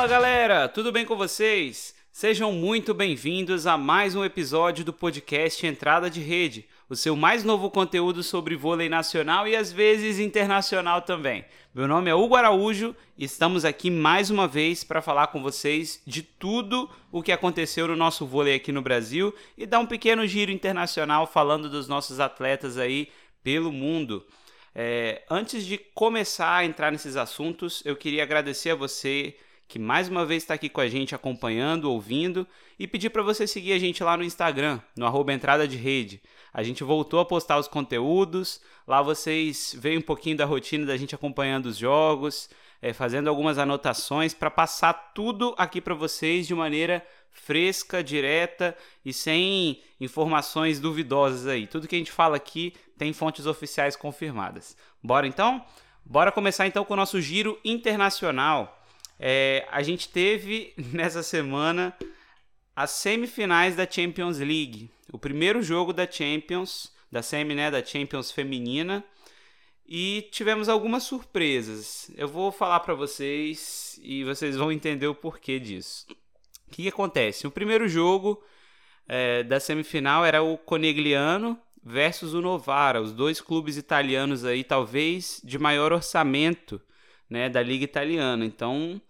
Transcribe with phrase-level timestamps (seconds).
[0.00, 1.94] Fala galera, tudo bem com vocês?
[2.10, 7.44] Sejam muito bem-vindos a mais um episódio do podcast Entrada de Rede, o seu mais
[7.44, 11.44] novo conteúdo sobre vôlei nacional e às vezes internacional também.
[11.74, 16.00] Meu nome é Hugo Araújo e estamos aqui mais uma vez para falar com vocês
[16.06, 20.26] de tudo o que aconteceu no nosso vôlei aqui no Brasil e dar um pequeno
[20.26, 23.10] giro internacional falando dos nossos atletas aí
[23.44, 24.24] pelo mundo.
[24.74, 29.36] É, antes de começar a entrar nesses assuntos, eu queria agradecer a você
[29.70, 32.44] que mais uma vez está aqui com a gente acompanhando, ouvindo
[32.76, 36.20] e pedir para você seguir a gente lá no Instagram, no arroba entrada de rede.
[36.52, 40.96] A gente voltou a postar os conteúdos, lá vocês veem um pouquinho da rotina da
[40.96, 42.50] gente acompanhando os jogos,
[42.82, 49.12] é, fazendo algumas anotações para passar tudo aqui para vocês de maneira fresca, direta e
[49.12, 51.68] sem informações duvidosas aí.
[51.68, 54.76] Tudo que a gente fala aqui tem fontes oficiais confirmadas.
[55.00, 55.64] Bora então?
[56.04, 58.79] Bora começar então com o nosso giro internacional.
[59.22, 61.94] É, a gente teve nessa semana
[62.74, 68.32] as semifinais da Champions League, o primeiro jogo da Champions, da semi, né, da Champions
[68.32, 69.04] feminina,
[69.86, 72.10] e tivemos algumas surpresas.
[72.16, 76.06] Eu vou falar para vocês e vocês vão entender o porquê disso.
[76.66, 77.46] O que, que acontece?
[77.46, 78.42] O primeiro jogo
[79.06, 85.42] é, da semifinal era o Conegliano versus o Novara, os dois clubes italianos aí, talvez
[85.44, 86.80] de maior orçamento
[87.28, 88.44] né, da Liga Italiana.
[88.44, 89.02] Então,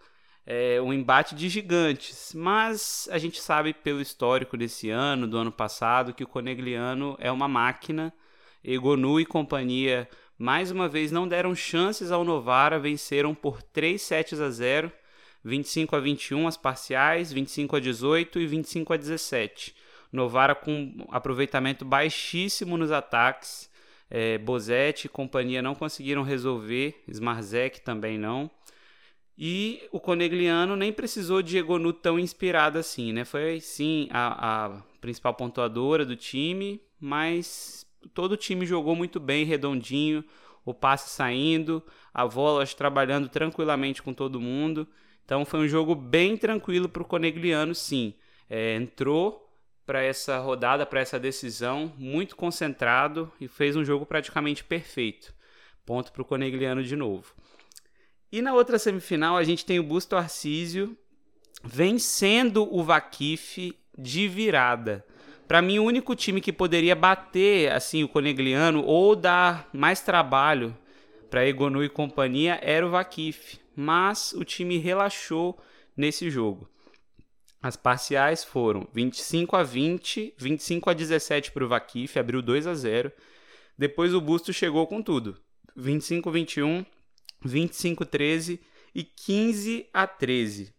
[0.46, 2.32] é um embate de gigantes.
[2.34, 7.30] Mas a gente sabe pelo histórico desse ano, do ano passado, que o Conegliano é
[7.30, 8.12] uma máquina.
[8.62, 10.08] Egonu e companhia
[10.40, 14.90] mais uma vez não deram chances ao Novara, venceram por 3 sets a 0,
[15.44, 19.74] 25 a 21 as parciais, 25 a 18 e 25 a 17.
[20.10, 23.68] Novara com aproveitamento baixíssimo nos ataques.
[24.08, 28.50] É, Bozetti e companhia não conseguiram resolver, Smarzek também não.
[29.42, 33.24] E o Conegliano nem precisou de Egonu tão inspirado assim, né?
[33.24, 39.46] Foi sim a, a principal pontuadora do time, mas todo o time jogou muito bem,
[39.46, 40.22] redondinho,
[40.62, 44.86] o passe saindo, a Volos trabalhando tranquilamente com todo mundo.
[45.24, 48.12] Então foi um jogo bem tranquilo para o Conegliano, sim.
[48.46, 49.50] É, entrou
[49.86, 55.32] para essa rodada, para essa decisão, muito concentrado e fez um jogo praticamente perfeito.
[55.86, 57.34] Ponto para o Conegliano de novo.
[58.32, 60.96] E na outra semifinal a gente tem o Busto Arcísio
[61.62, 65.04] vencendo o Vakif de virada.
[65.46, 70.76] Para mim, o único time que poderia bater assim o Conegliano ou dar mais trabalho
[71.28, 75.58] para Egonu e companhia era o Vakif, mas o time relaxou
[75.96, 76.68] nesse jogo.
[77.62, 82.74] As parciais foram 25 a 20, 25 a 17 para o Vakif, abriu 2 a
[82.74, 83.12] 0.
[83.76, 85.36] Depois o Busto chegou com tudo.
[85.76, 86.86] 25 a 21,
[87.42, 88.60] 25 a 13
[88.94, 90.72] e 15 a 13.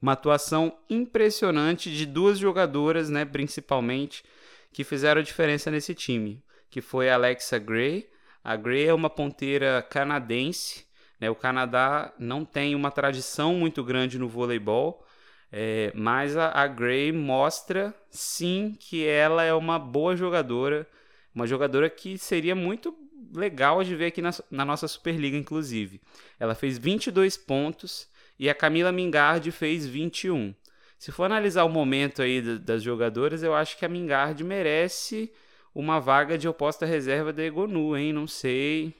[0.00, 4.24] Uma atuação impressionante de duas jogadoras, né, principalmente,
[4.72, 8.08] que fizeram diferença nesse time, que foi a Alexa Gray.
[8.42, 10.86] A Gray é uma ponteira canadense,
[11.20, 11.30] né?
[11.30, 15.06] O Canadá não tem uma tradição muito grande no voleibol,
[15.52, 20.84] é, mas a, a Gray mostra sim que ela é uma boa jogadora,
[21.32, 22.92] uma jogadora que seria muito
[23.32, 26.00] legal de ver aqui na, na nossa Superliga, inclusive.
[26.38, 30.54] Ela fez 22 pontos e a Camila Mingard fez 21.
[30.98, 35.32] Se for analisar o momento aí das jogadoras, eu acho que a Mingard merece
[35.74, 38.12] uma vaga de oposta reserva da Egonu, hein?
[38.12, 38.94] Não sei.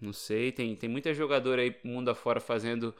[0.00, 0.52] Não sei.
[0.52, 2.94] Tem, tem muita jogadora aí mundo afora fazendo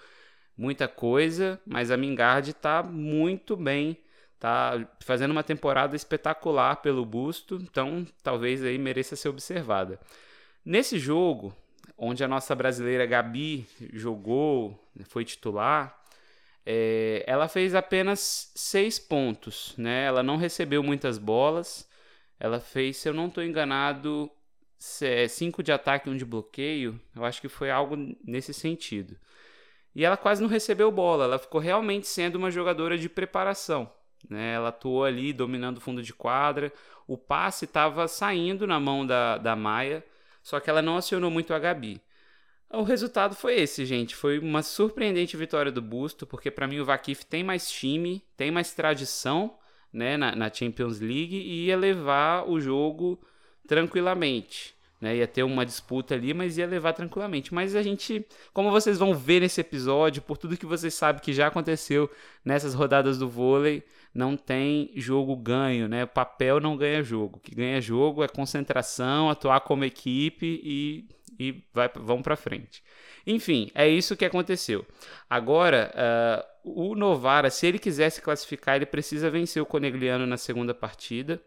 [0.56, 3.96] muita coisa, mas a Mingard tá muito bem.
[4.40, 10.00] Tá fazendo uma temporada espetacular pelo busto, então talvez aí mereça ser observada.
[10.68, 11.56] Nesse jogo,
[11.96, 15.98] onde a nossa brasileira Gabi jogou, foi titular,
[16.66, 20.04] é, ela fez apenas seis pontos, né?
[20.04, 21.88] Ela não recebeu muitas bolas.
[22.38, 24.30] Ela fez, se eu não estou enganado,
[25.00, 27.00] é, cinco de ataque e um de bloqueio.
[27.16, 29.16] Eu acho que foi algo nesse sentido.
[29.94, 31.24] E ela quase não recebeu bola.
[31.24, 33.90] Ela ficou realmente sendo uma jogadora de preparação.
[34.28, 34.52] Né?
[34.52, 36.70] Ela atuou ali dominando o fundo de quadra.
[37.06, 40.04] O passe estava saindo na mão da, da Maia
[40.48, 42.00] só que ela não acionou muito a Gabi.
[42.70, 44.16] O resultado foi esse, gente.
[44.16, 48.50] Foi uma surpreendente vitória do Busto, porque para mim o Vakif tem mais time, tem
[48.50, 49.58] mais tradição
[49.92, 53.20] né, na, na, Champions League e ia levar o jogo
[53.66, 54.74] tranquilamente.
[54.98, 55.16] né?
[55.16, 57.52] Ia ter uma disputa ali, mas ia levar tranquilamente.
[57.52, 61.34] Mas a gente, como vocês vão ver nesse episódio, por tudo que vocês sabem que
[61.34, 62.10] já aconteceu
[62.42, 63.82] nessas rodadas do vôlei,
[64.14, 66.06] não tem jogo ganho, né?
[66.06, 67.36] Papel não ganha jogo.
[67.36, 71.08] O que ganha jogo é concentração, atuar como equipe e,
[71.38, 72.82] e vai, vão para frente.
[73.26, 74.86] Enfim, é isso que aconteceu.
[75.28, 75.92] Agora,
[76.64, 80.74] uh, o Novara, se ele quiser se classificar, ele precisa vencer o Conegliano na segunda
[80.74, 81.40] partida,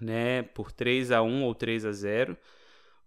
[0.00, 0.42] né?
[0.42, 2.36] Por 3 a 1 ou 3 a 0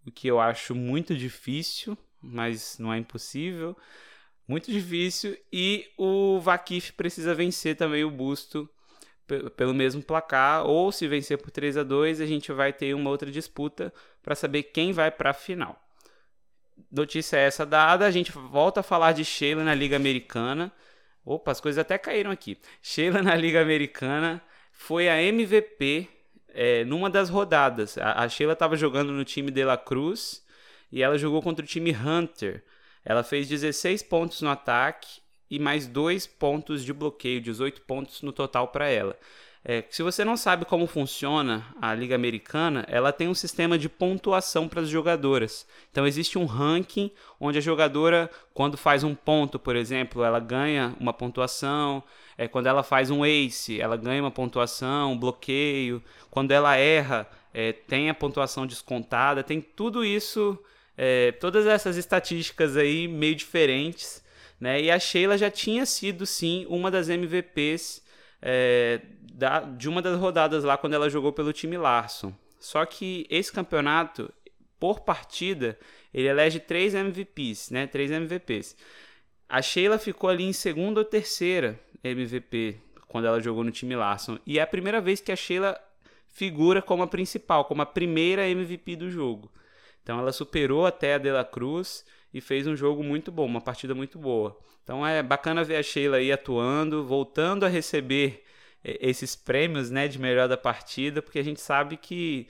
[0.05, 3.75] o que eu acho muito difícil, mas não é impossível.
[4.47, 5.37] Muito difícil.
[5.51, 8.69] E o Vakif precisa vencer também o Busto
[9.55, 13.09] pelo mesmo placar, ou se vencer por 3 a 2 a gente vai ter uma
[13.09, 15.81] outra disputa para saber quem vai para a final.
[16.91, 20.71] Notícia essa dada, a gente volta a falar de Sheila na Liga Americana.
[21.25, 22.57] Opa, as coisas até caíram aqui.
[22.81, 24.41] Sheila na Liga Americana
[24.71, 26.09] foi a MVP
[26.49, 27.97] é, numa das rodadas.
[27.97, 30.43] A, a Sheila estava jogando no time de La Cruz
[30.91, 32.63] e ela jogou contra o time Hunter.
[33.05, 38.31] Ela fez 16 pontos no ataque e mais 2 pontos de bloqueio, 18 pontos no
[38.31, 39.17] total para ela.
[39.65, 43.87] É, se você não sabe como funciona a Liga Americana, ela tem um sistema de
[43.87, 45.65] pontuação para as jogadoras.
[45.89, 47.09] Então existe um ranking
[47.39, 52.03] onde a jogadora, quando faz um ponto, por exemplo, ela ganha uma pontuação.
[52.37, 56.03] É, quando ela faz um ace, ela ganha uma pontuação, um bloqueio.
[56.29, 59.43] Quando ela erra, é, tem a pontuação descontada.
[59.43, 60.59] Tem tudo isso,
[60.97, 64.23] é, todas essas estatísticas aí meio diferentes.
[64.59, 64.81] Né?
[64.81, 68.03] E a Sheila já tinha sido, sim, uma das MVPs
[68.41, 69.01] é,
[69.33, 72.33] da, de uma das rodadas lá quando ela jogou pelo time Larson.
[72.59, 74.31] Só que esse campeonato,
[74.79, 75.77] por partida,
[76.13, 77.87] ele elege três MVPs, né?
[77.87, 78.75] Três MVPs.
[79.49, 84.39] A Sheila ficou ali em segunda ou terceira MVP quando ela jogou no time Larson.
[84.45, 85.79] E é a primeira vez que a Sheila
[86.27, 89.51] figura como a principal, como a primeira MVP do jogo.
[90.03, 93.61] Então ela superou até a De La Cruz e fez um jogo muito bom, uma
[93.61, 94.59] partida muito boa.
[94.83, 98.43] Então é bacana ver a Sheila aí atuando, voltando a receber
[98.83, 102.47] é, esses prêmios né, de melhor da partida, porque a gente sabe que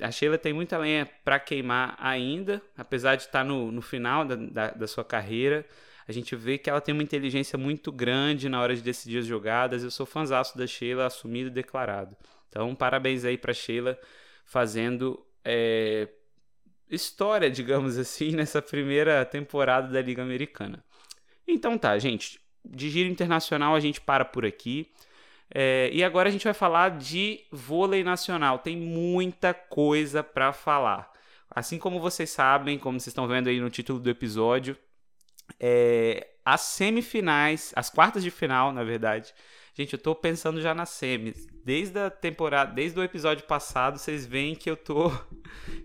[0.00, 4.24] a Sheila tem muita lenha para queimar ainda, apesar de estar tá no, no final
[4.24, 5.66] da, da, da, sua carreira.
[6.08, 9.26] A gente vê que ela tem uma inteligência muito grande na hora de decidir as
[9.26, 9.84] jogadas.
[9.84, 12.16] Eu sou fãzaço da Sheila, assumido e declarado.
[12.48, 13.98] Então, parabéns aí para Sheila
[14.44, 16.08] fazendo é,
[16.90, 20.84] história, digamos assim, nessa primeira temporada da Liga Americana.
[21.46, 22.40] Então tá, gente.
[22.64, 24.90] De giro internacional a gente para por aqui.
[25.52, 28.58] É, e agora a gente vai falar de vôlei nacional.
[28.58, 31.10] Tem muita coisa para falar.
[31.50, 34.76] Assim como vocês sabem, como vocês estão vendo aí no título do episódio,
[35.58, 39.34] é, as semifinais, as quartas de final, na verdade.
[39.74, 41.48] Gente, eu tô pensando já nas semis.
[41.64, 45.10] Desde a temporada, desde o episódio passado, vocês veem que eu tô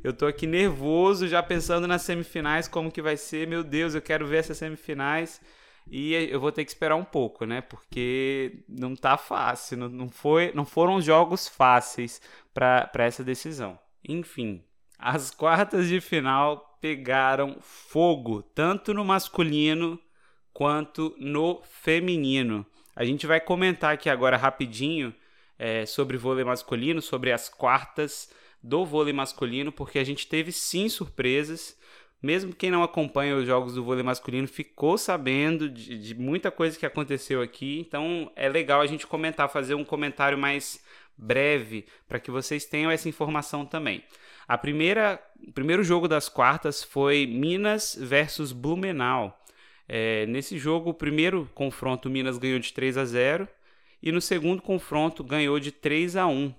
[0.06, 3.48] eu tô aqui nervoso, já pensando nas semifinais, como que vai ser.
[3.48, 5.42] Meu Deus, eu quero ver essas semifinais.
[5.90, 7.62] E eu vou ter que esperar um pouco, né?
[7.62, 12.22] Porque não tá fácil, não, não, foi, não foram jogos fáceis
[12.54, 13.80] para essa decisão.
[14.07, 14.63] Enfim,
[15.00, 20.00] as quartas de final pegaram fogo, tanto no masculino
[20.54, 22.63] quanto no feminino.
[22.96, 25.16] A gente vai comentar aqui agora rapidinho
[25.58, 28.30] é, sobre vôlei masculino, sobre as quartas
[28.68, 31.78] do vôlei masculino, porque a gente teve sim surpresas
[32.26, 36.78] mesmo quem não acompanha os jogos do vôlei masculino ficou sabendo de, de, muita coisa
[36.78, 37.86] que aconteceu aqui.
[37.88, 40.84] Então é legal a gente comentar, fazer um comentário mais
[41.16, 44.04] breve para que vocês tenham essa informação também.
[44.48, 49.39] A primeira, o primeiro jogo das quartas foi Minas versus Blumenau.
[49.88, 53.48] É, nesse jogo, o primeiro confronto, Minas ganhou de 3 a 0
[54.01, 56.54] e no segundo confronto ganhou de 3 a 1.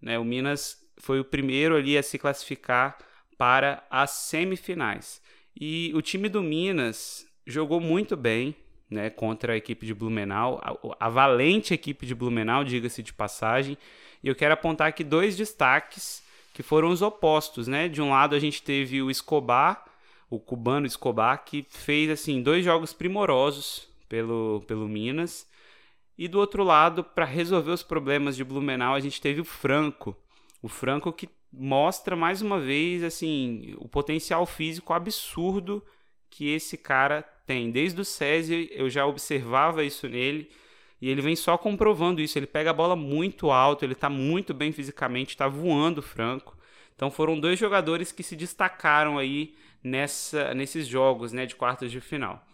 [0.00, 0.16] Né?
[0.16, 2.98] O Minas foi o primeiro ali a se classificar
[3.36, 5.22] para as semifinais.
[5.58, 8.54] E o time do Minas jogou muito bem
[8.90, 13.76] né, contra a equipe de Blumenau, a, a valente equipe de Blumenau, diga-se de passagem.
[14.22, 17.68] E eu quero apontar aqui dois destaques que foram os opostos.
[17.68, 17.88] Né?
[17.88, 19.84] De um lado, a gente teve o Escobar,
[20.30, 25.46] o cubano Escobar, que fez assim dois jogos primorosos pelo, pelo Minas.
[26.16, 30.16] E do outro lado, para resolver os problemas de Blumenau, a gente teve o Franco.
[30.62, 35.84] O Franco que mostra mais uma vez assim o potencial físico absurdo
[36.28, 37.70] que esse cara tem.
[37.70, 40.50] Desde o SESI eu já observava isso nele
[41.00, 42.38] e ele vem só comprovando isso.
[42.38, 46.56] Ele pega a bola muito alto, ele está muito bem fisicamente, está voando franco.
[46.94, 52.00] Então foram dois jogadores que se destacaram aí nessa, nesses jogos né, de quartas de
[52.00, 52.44] final.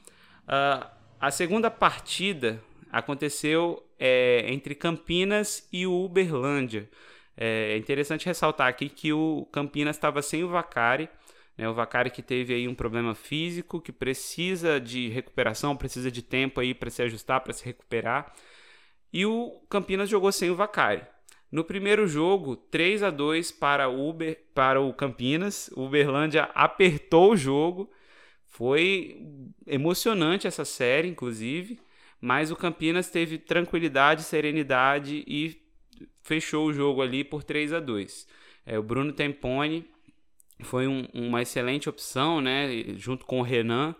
[0.42, 0.86] Uh,
[1.18, 6.88] a segunda partida aconteceu é, entre Campinas e Uberlândia.
[7.36, 11.08] É interessante ressaltar aqui que o Campinas estava sem o Vacari,
[11.56, 11.68] né?
[11.68, 16.60] o Vacari que teve aí um problema físico, que precisa de recuperação, precisa de tempo
[16.60, 18.32] aí para se ajustar, para se recuperar.
[19.12, 21.02] E o Campinas jogou sem o Vacari.
[21.50, 25.70] No primeiro jogo, 3 a 2 para Uber, para o Campinas.
[25.76, 27.88] O Uberlândia apertou o jogo.
[28.48, 29.24] Foi
[29.64, 31.78] emocionante essa série, inclusive,
[32.20, 35.63] mas o Campinas teve tranquilidade, serenidade e
[36.24, 38.26] fechou o jogo ali por 3 a 2.
[38.66, 39.86] É, o Bruno Tempone
[40.62, 42.68] foi um, uma excelente opção, né?
[42.96, 43.94] Junto com o Renan,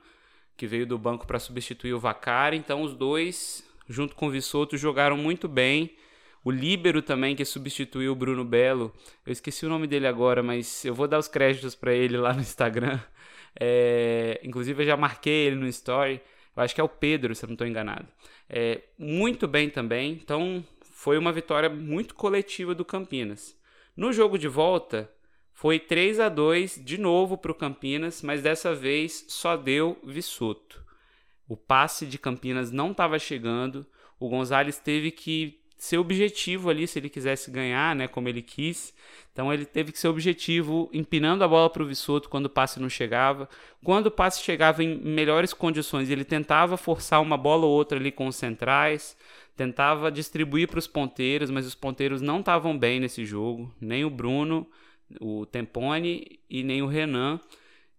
[0.57, 2.57] que veio do banco para substituir o Vacari.
[2.57, 5.95] Então, os dois, junto com o Vissoto, jogaram muito bem.
[6.43, 8.93] O Líbero também, que substituiu o Bruno Belo.
[9.27, 12.33] Eu esqueci o nome dele agora, mas eu vou dar os créditos para ele lá
[12.33, 12.99] no Instagram.
[13.59, 16.21] É, inclusive, eu já marquei ele no Story.
[16.57, 18.07] Eu acho que é o Pedro, se eu não estou enganado.
[18.49, 20.13] É, muito bem também.
[20.13, 20.65] Então,
[21.05, 23.55] foi uma vitória muito coletiva do Campinas.
[23.95, 25.13] No jogo de volta,
[25.53, 30.83] foi 3 a 2 de novo para o Campinas, mas dessa vez só deu Vissoto.
[31.47, 33.87] O passe de Campinas não estava chegando,
[34.19, 38.95] o Gonzalez teve que ser objetivo ali se ele quisesse ganhar, né, como ele quis.
[39.31, 42.81] Então ele teve que ser objetivo, empinando a bola para o Vissoto quando o passe
[42.81, 43.47] não chegava.
[43.85, 48.11] Quando o passe chegava em melhores condições, ele tentava forçar uma bola ou outra ali
[48.11, 49.15] com os centrais
[49.57, 54.11] tentava distribuir para os ponteiros, mas os ponteiros não estavam bem nesse jogo, nem o
[54.11, 54.69] Bruno,
[55.21, 57.41] o Tempone e nem o Renan.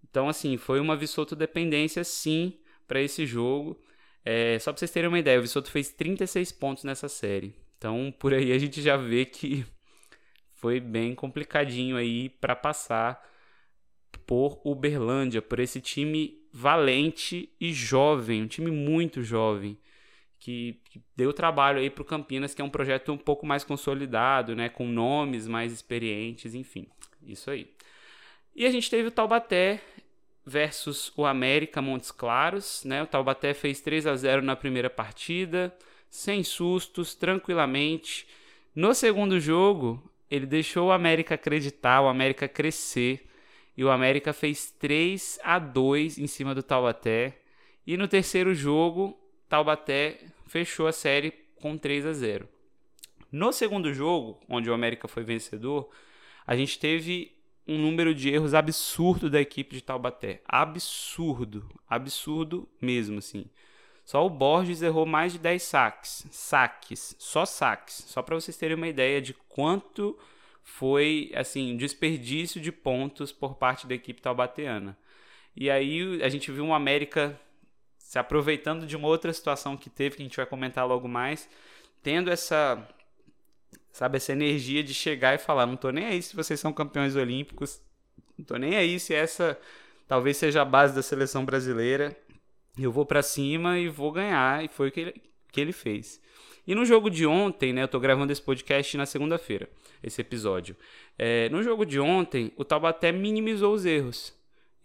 [0.03, 2.57] Então, assim, foi uma Vissoto dependência, sim,
[2.87, 3.79] para esse jogo.
[4.23, 7.55] É, só para vocês terem uma ideia, o Vissoto fez 36 pontos nessa série.
[7.77, 9.65] Então, por aí a gente já vê que
[10.55, 13.23] foi bem complicadinho aí para passar
[14.25, 19.77] por Uberlândia, por esse time valente e jovem, um time muito jovem
[20.45, 23.63] que, que deu trabalho aí para o Campinas, que é um projeto um pouco mais
[23.63, 26.85] consolidado, né, com nomes mais experientes, enfim,
[27.25, 27.67] isso aí.
[28.55, 29.81] E a gente teve o Taubaté
[30.45, 33.01] versus o América Montes Claros, né?
[33.01, 35.75] O Taubaté fez 3 a 0 na primeira partida,
[36.11, 38.27] sem sustos, tranquilamente.
[38.75, 43.27] No segundo jogo, ele deixou o América acreditar, o América crescer,
[43.75, 47.35] e o América fez 3 a 2 em cima do Taubaté.
[47.85, 52.49] E no terceiro jogo, Taubaté fechou a série com 3 a 0.
[53.31, 55.89] No segundo jogo, onde o América foi vencedor,
[56.45, 57.35] a gente teve
[57.67, 60.41] um número de erros absurdo da equipe de Taubaté.
[60.47, 63.45] Absurdo, absurdo mesmo, assim.
[64.03, 66.27] Só o Borges errou mais de 10 saques.
[66.29, 68.05] Saques, só saques.
[68.07, 70.17] Só para vocês terem uma ideia de quanto
[70.61, 74.95] foi, assim, desperdício de pontos por parte da equipe taubateana.
[75.55, 77.39] E aí a gente viu um América
[78.05, 81.49] se aproveitando de uma outra situação que teve, que a gente vai comentar logo mais,
[82.03, 82.87] tendo essa,
[83.91, 87.15] sabe, essa energia de chegar e falar, não tô nem aí se vocês são campeões
[87.15, 87.81] olímpicos,
[88.37, 89.59] não tô nem aí se essa
[90.07, 92.15] talvez seja a base da seleção brasileira,
[92.77, 95.21] eu vou para cima e vou ganhar, e foi o que ele,
[95.51, 96.21] que ele fez.
[96.67, 99.67] E no jogo de ontem, né, eu tô gravando esse podcast na segunda-feira,
[100.03, 100.75] esse episódio.
[101.17, 104.31] É, no jogo de ontem, o Taubaté minimizou os erros.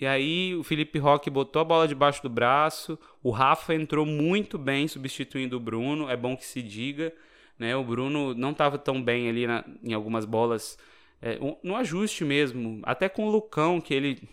[0.00, 2.98] E aí o Felipe Roque botou a bola debaixo do braço.
[3.22, 6.08] O Rafa entrou muito bem substituindo o Bruno.
[6.08, 7.12] É bom que se diga.
[7.58, 7.76] Né?
[7.76, 10.78] O Bruno não estava tão bem ali na, em algumas bolas.
[11.20, 12.80] É, no ajuste mesmo.
[12.82, 14.26] Até com o Lucão, que ele.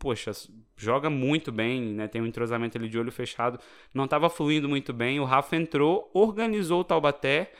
[0.00, 0.32] Poxa,
[0.76, 2.08] joga muito bem, né?
[2.08, 3.60] Tem um entrosamento ali de olho fechado.
[3.94, 5.20] Não estava fluindo muito bem.
[5.20, 7.52] O Rafa entrou, organizou o Taubaté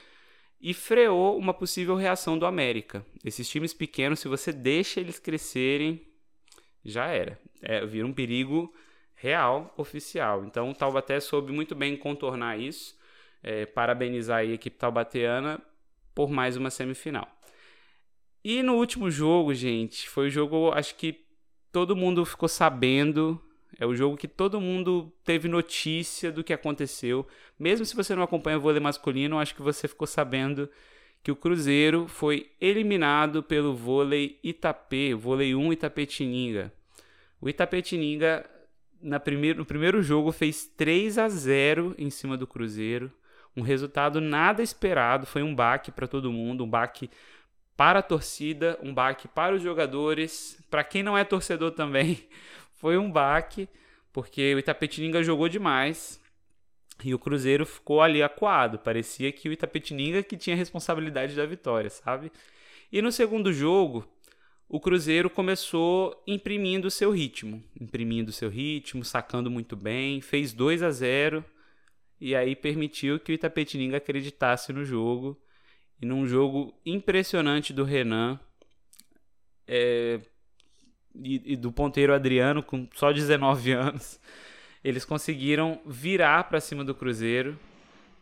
[0.61, 3.07] e freou uma possível reação do América.
[3.25, 6.05] Esses times pequenos, se você deixa eles crescerem,
[6.85, 7.39] já era.
[7.61, 8.73] É, vira um perigo
[9.15, 10.45] real, oficial.
[10.45, 12.99] Então o Taubaté soube muito bem contornar isso.
[13.43, 15.61] É, parabenizar a equipe taubateana
[16.15, 17.29] por mais uma semifinal.
[18.45, 21.25] E no último jogo, gente, foi o jogo, acho que
[21.71, 23.41] todo mundo ficou sabendo.
[23.79, 27.27] É o jogo que todo mundo teve notícia do que aconteceu.
[27.59, 30.69] Mesmo se você não acompanha o vôlei masculino, acho que você ficou sabendo
[31.23, 36.73] que o Cruzeiro foi eliminado pelo vôlei Itapê, vôlei 1 Itapetininga.
[37.41, 38.45] O Itapetininga
[39.03, 43.13] na primeiro, no primeiro jogo fez 3 a 0 em cima do Cruzeiro.
[43.57, 47.11] Um resultado nada esperado, foi um baque para todo mundo, um baque
[47.77, 52.27] para a torcida, um baque para os jogadores, para quem não é torcedor também,
[52.75, 53.69] foi um baque,
[54.13, 56.22] porque o Itapetininga jogou demais,
[57.05, 58.79] e o Cruzeiro ficou ali acuado.
[58.79, 62.31] Parecia que o Itapetininga que tinha responsabilidade da vitória, sabe?
[62.91, 64.07] E no segundo jogo,
[64.69, 67.63] o Cruzeiro começou imprimindo o seu ritmo.
[67.81, 70.21] Imprimindo o seu ritmo, sacando muito bem.
[70.21, 71.45] Fez 2 a 0
[72.21, 75.41] e aí permitiu que o Itapetininga acreditasse no jogo.
[76.01, 78.39] e num jogo impressionante do Renan
[79.67, 80.21] é,
[81.15, 84.21] e, e, do ponteiro Adriano, com só 19 anos,
[84.85, 87.59] eles conseguiram virar para cima do Cruzeiro,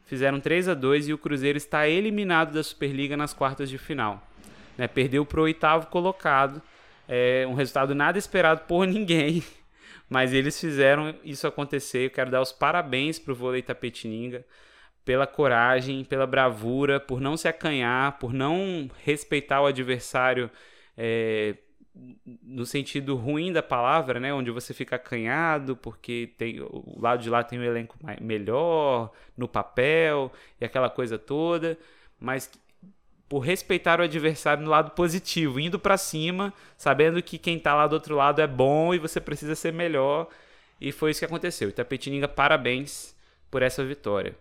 [0.05, 4.27] fizeram 3 a 2 e o Cruzeiro está eliminado da Superliga nas quartas de final.
[4.77, 4.87] Né?
[4.89, 6.61] Perdeu para o oitavo colocado,
[7.09, 9.43] é um resultado nada esperado por ninguém,
[10.09, 12.07] mas eles fizeram isso acontecer.
[12.07, 14.45] Eu quero dar os parabéns para o vôlei Tapetininga
[15.05, 20.51] pela coragem, pela bravura, por não se acanhar, por não respeitar o adversário
[20.97, 21.57] é,
[22.43, 27.29] no sentido ruim da palavra, né, onde você fica acanhado porque tem o lado de
[27.29, 31.79] lá tem um elenco melhor no papel e aquela coisa toda,
[32.19, 32.51] mas
[33.29, 37.87] por respeitar o adversário no lado positivo, indo para cima, sabendo que quem está lá
[37.87, 40.29] do outro lado é bom e você precisa ser melhor.
[40.81, 41.69] E foi isso que aconteceu.
[41.69, 43.15] Itapetininga, parabéns
[43.49, 44.35] por essa vitória.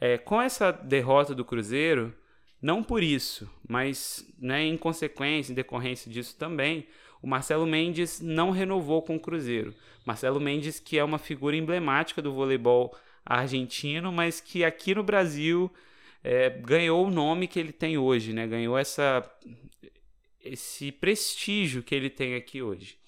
[0.00, 2.14] É, com essa derrota do Cruzeiro,
[2.60, 6.86] não por isso, mas né, em consequência, em decorrência disso também,
[7.22, 9.74] o Marcelo Mendes não renovou com o Cruzeiro.
[10.04, 15.70] Marcelo Mendes, que é uma figura emblemática do voleibol argentino, mas que aqui no Brasil
[16.22, 18.46] é, ganhou o nome que ele tem hoje, né?
[18.46, 19.28] ganhou essa,
[20.42, 22.99] esse prestígio que ele tem aqui hoje.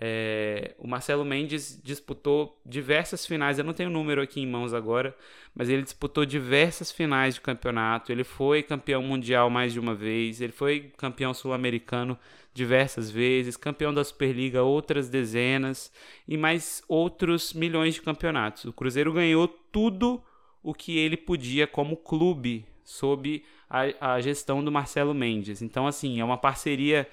[0.00, 4.72] É, o Marcelo Mendes disputou diversas finais, eu não tenho o número aqui em mãos
[4.72, 5.12] agora,
[5.52, 8.12] mas ele disputou diversas finais de campeonato.
[8.12, 12.16] Ele foi campeão mundial mais de uma vez, ele foi campeão sul-americano
[12.54, 15.92] diversas vezes, campeão da Superliga outras dezenas
[16.28, 18.66] e mais outros milhões de campeonatos.
[18.66, 20.22] O Cruzeiro ganhou tudo
[20.62, 25.60] o que ele podia como clube sob a, a gestão do Marcelo Mendes.
[25.60, 27.08] Então, assim, é uma parceria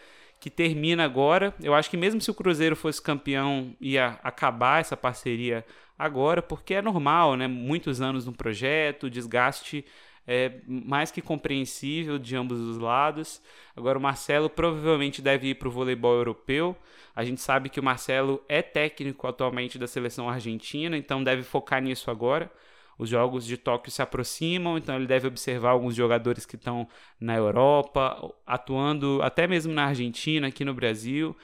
[0.45, 1.55] que termina agora.
[1.59, 5.65] Eu acho que mesmo se o Cruzeiro fosse campeão, ia acabar essa parceria
[5.97, 7.47] agora, porque é normal, né?
[7.47, 9.83] Muitos anos no projeto, desgaste
[10.27, 13.41] é mais que compreensível de ambos os lados.
[13.75, 16.77] Agora o Marcelo provavelmente deve ir para o voleibol europeu.
[17.15, 21.81] A gente sabe que o Marcelo é técnico atualmente da seleção argentina, então deve focar
[21.81, 22.51] nisso agora
[22.97, 26.87] os jogos de Tóquio se aproximam, então ele deve observar alguns jogadores que estão
[27.19, 31.35] na Europa, atuando até mesmo na Argentina, aqui no Brasil,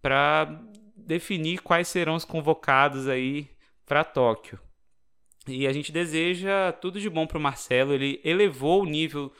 [0.00, 0.60] para
[0.96, 3.50] definir quais serão os convocados aí
[3.84, 4.58] para Tóquio.
[5.46, 7.92] E a gente deseja tudo de bom para o Marcelo.
[7.92, 9.30] Ele elevou o nível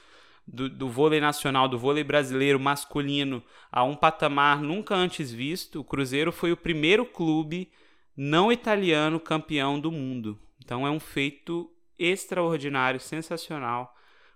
[0.47, 5.81] do, do vôlei nacional, do vôlei brasileiro masculino, a um patamar nunca antes visto.
[5.81, 7.71] O Cruzeiro foi o primeiro clube
[8.17, 10.39] não italiano campeão do mundo.
[10.65, 13.95] Então é um feito extraordinário, sensacional.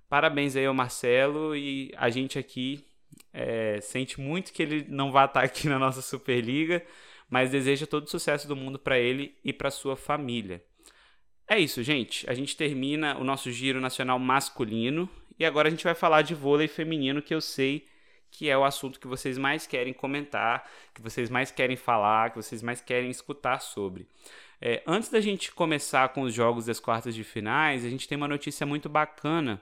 [0.09, 2.85] Parabéns aí ao Marcelo e a gente aqui
[3.33, 6.85] é, sente muito que ele não vai estar aqui na nossa Superliga,
[7.29, 10.63] mas deseja todo o sucesso do mundo para ele e para sua família.
[11.47, 12.29] É isso, gente.
[12.29, 16.35] A gente termina o nosso giro nacional masculino e agora a gente vai falar de
[16.35, 17.87] vôlei feminino, que eu sei
[18.31, 22.37] que é o assunto que vocês mais querem comentar, que vocês mais querem falar, que
[22.37, 24.07] vocês mais querem escutar sobre.
[24.61, 28.17] É, antes da gente começar com os jogos das quartas de finais, a gente tem
[28.17, 29.61] uma notícia muito bacana.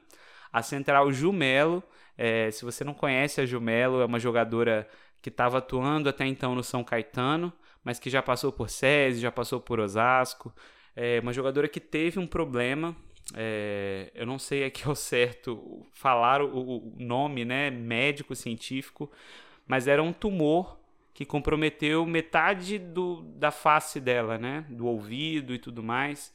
[0.53, 1.83] A central Jumelo,
[2.17, 4.89] é, se você não conhece a Jumelo, é uma jogadora
[5.21, 7.53] que estava atuando até então no São Caetano,
[7.85, 10.55] mas que já passou por SESI, já passou por Osasco.
[10.95, 12.97] É uma jogadora que teve um problema.
[13.35, 19.11] É, eu não sei aqui ao certo falar o, o nome né, médico científico,
[19.67, 20.79] mas era um tumor
[21.17, 24.67] que comprometeu metade do, da face dela, né?
[24.69, 26.31] Do ouvido e tudo mais.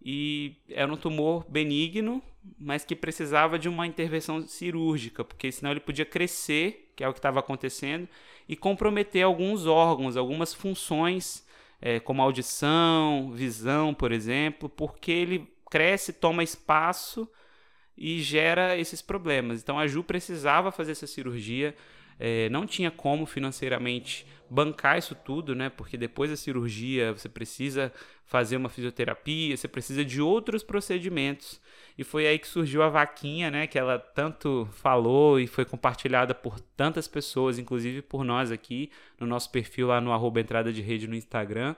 [0.00, 2.22] E era um tumor benigno,
[2.56, 7.12] mas que precisava de uma intervenção cirúrgica, porque senão ele podia crescer, que é o
[7.12, 8.08] que estava acontecendo,
[8.48, 11.44] e comprometer alguns órgãos, algumas funções,
[11.80, 17.28] é, como audição, visão, por exemplo, porque ele cresce, toma espaço
[17.98, 19.60] e gera esses problemas.
[19.60, 21.74] Então a Ju precisava fazer essa cirurgia
[22.24, 25.68] é, não tinha como financeiramente bancar isso tudo, né?
[25.68, 27.92] Porque depois da cirurgia você precisa
[28.24, 31.60] fazer uma fisioterapia, você precisa de outros procedimentos.
[31.98, 33.66] E foi aí que surgiu a vaquinha, né?
[33.66, 39.26] Que ela tanto falou e foi compartilhada por tantas pessoas, inclusive por nós aqui, no
[39.26, 41.74] nosso perfil lá no arroba entrada de rede no Instagram.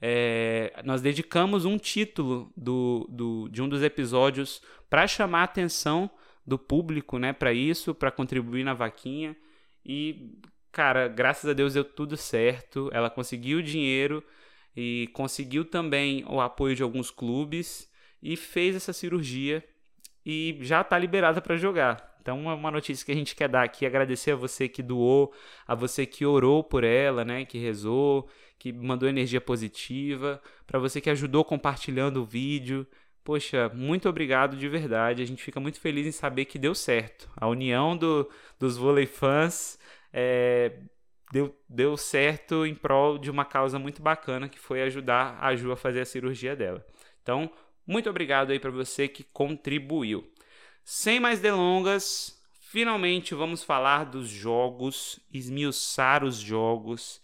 [0.00, 6.10] É, nós dedicamos um título do, do, de um dos episódios para chamar a atenção
[6.46, 7.34] do público, né?
[7.34, 9.36] Para isso, para contribuir na vaquinha.
[9.84, 10.38] E,
[10.70, 12.90] cara, graças a Deus deu tudo certo.
[12.92, 14.22] Ela conseguiu o dinheiro
[14.76, 17.90] e conseguiu também o apoio de alguns clubes
[18.22, 19.64] e fez essa cirurgia
[20.24, 22.12] e já está liberada para jogar.
[22.20, 25.34] Então, é uma notícia que a gente quer dar aqui, agradecer a você que doou,
[25.66, 31.00] a você que orou por ela, né, que rezou, que mandou energia positiva, para você
[31.00, 32.86] que ajudou compartilhando o vídeo.
[33.24, 35.22] Poxa, muito obrigado de verdade.
[35.22, 37.30] A gente fica muito feliz em saber que deu certo.
[37.36, 39.78] A união do, dos vôlei fãs
[40.12, 40.78] é,
[41.32, 45.72] deu, deu certo em prol de uma causa muito bacana que foi ajudar a Ju
[45.72, 46.84] a fazer a cirurgia dela.
[47.22, 47.50] Então,
[47.86, 50.30] muito obrigado aí para você que contribuiu.
[50.84, 57.20] Sem mais delongas, finalmente vamos falar dos jogos, esmiuçar os jogos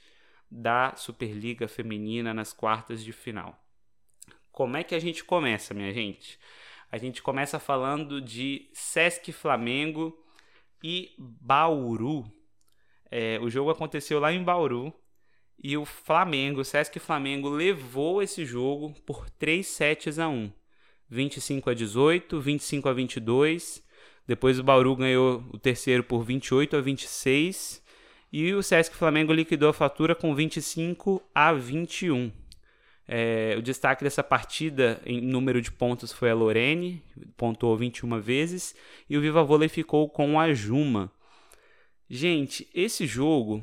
[0.50, 3.58] da Superliga Feminina nas quartas de final.
[4.58, 6.36] Como é que a gente começa, minha gente?
[6.90, 10.12] A gente começa falando de Sesc Flamengo
[10.82, 12.24] e Bauru.
[13.08, 14.92] É, o jogo aconteceu lá em Bauru
[15.62, 20.50] e o Flamengo, o Sesc Flamengo, levou esse jogo por 3 sets a 1.
[21.08, 23.80] 25 a 18, 25 a 22.
[24.26, 27.80] Depois o Bauru ganhou o terceiro por 28 a 26
[28.32, 32.47] e o Sesc Flamengo liquidou a fatura com 25 a 21.
[33.10, 37.02] É, o destaque dessa partida em número de pontos foi a Lorene,
[37.38, 38.76] pontuou 21 vezes,
[39.08, 41.10] e o Viva Vôlei ficou com a Juma.
[42.08, 43.62] Gente, esse jogo,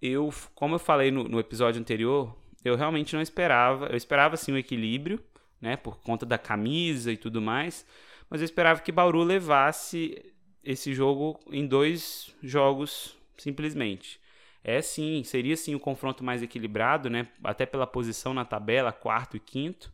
[0.00, 3.86] eu, como eu falei no, no episódio anterior, eu realmente não esperava.
[3.86, 5.18] Eu esperava sim o equilíbrio,
[5.58, 7.86] né, por conta da camisa e tudo mais,
[8.28, 10.22] mas eu esperava que Bauru levasse
[10.62, 14.19] esse jogo em dois jogos simplesmente.
[14.62, 17.28] É sim, seria sim o confronto mais equilibrado, né?
[17.42, 19.92] Até pela posição na tabela, quarto e quinto.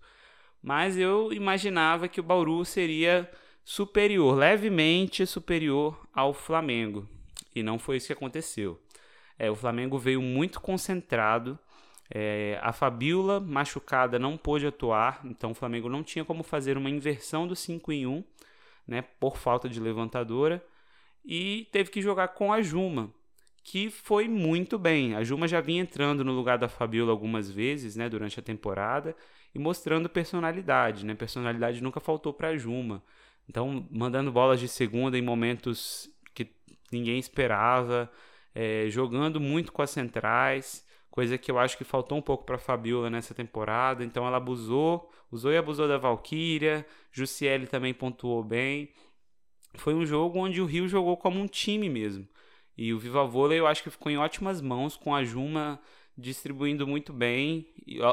[0.62, 3.30] Mas eu imaginava que o Bauru seria
[3.64, 7.08] superior, levemente superior ao Flamengo.
[7.54, 8.80] E não foi isso que aconteceu.
[9.38, 11.58] É, o Flamengo veio muito concentrado.
[12.12, 15.20] É, a Fabiola, machucada, não pôde atuar.
[15.24, 18.24] Então o Flamengo não tinha como fazer uma inversão do 5 em 1,
[18.86, 19.02] né?
[19.20, 20.64] Por falta de levantadora.
[21.24, 23.12] E teve que jogar com a Juma
[23.66, 25.16] que foi muito bem.
[25.16, 29.12] A Juma já vinha entrando no lugar da Fabiola algumas vezes, né, durante a temporada
[29.52, 31.16] e mostrando personalidade, né?
[31.16, 33.02] Personalidade nunca faltou para a Juma.
[33.48, 36.48] Então, mandando bolas de segunda em momentos que
[36.92, 38.08] ninguém esperava,
[38.54, 42.54] é, jogando muito com as centrais, coisa que eu acho que faltou um pouco para
[42.54, 44.04] a Fabiola nessa temporada.
[44.04, 46.86] Então, ela abusou, usou e abusou da Valkyria.
[47.10, 48.92] Jussiele também pontuou bem.
[49.74, 52.28] Foi um jogo onde o Rio jogou como um time mesmo.
[52.76, 55.80] E o Viva Vôlei eu acho que ficou em ótimas mãos, com a Juma
[56.16, 57.66] distribuindo muito bem,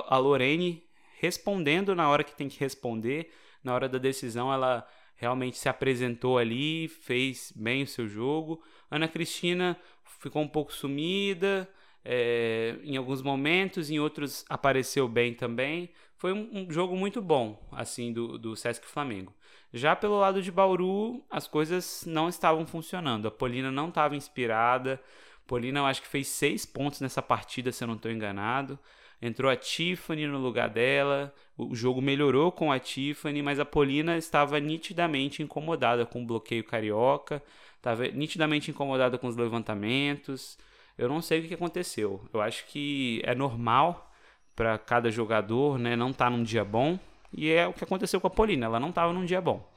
[0.08, 0.84] a Lorene
[1.20, 3.32] respondendo na hora que tem que responder,
[3.64, 8.62] na hora da decisão ela realmente se apresentou ali, fez bem o seu jogo.
[8.92, 9.80] Ana Cristina
[10.20, 11.70] ficou um pouco sumida
[12.04, 15.90] é, em alguns momentos, em outros apareceu bem também.
[16.18, 19.34] Foi um, um jogo muito bom, assim, do, do Sesc Flamengo.
[19.74, 23.28] Já pelo lado de Bauru, as coisas não estavam funcionando.
[23.28, 25.02] A Polina não estava inspirada.
[25.48, 28.78] Polina, eu acho que fez seis pontos nessa partida, se eu não estou enganado.
[29.20, 31.34] Entrou a Tiffany no lugar dela.
[31.58, 36.64] O jogo melhorou com a Tiffany, mas a Polina estava nitidamente incomodada com o bloqueio
[36.64, 37.42] carioca,
[37.76, 40.56] estava nitidamente incomodada com os levantamentos.
[40.98, 42.24] Eu não sei o que aconteceu.
[42.32, 44.12] Eu acho que é normal
[44.56, 47.00] para cada jogador, né, não estar tá num dia bom.
[47.34, 49.68] E é o que aconteceu com a Polina, ela não estava num dia bom.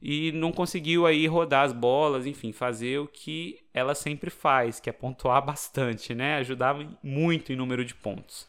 [0.00, 4.90] E não conseguiu aí rodar as bolas, enfim, fazer o que ela sempre faz, que
[4.90, 6.36] é pontuar bastante, né?
[6.36, 8.46] Ajudava muito em número de pontos.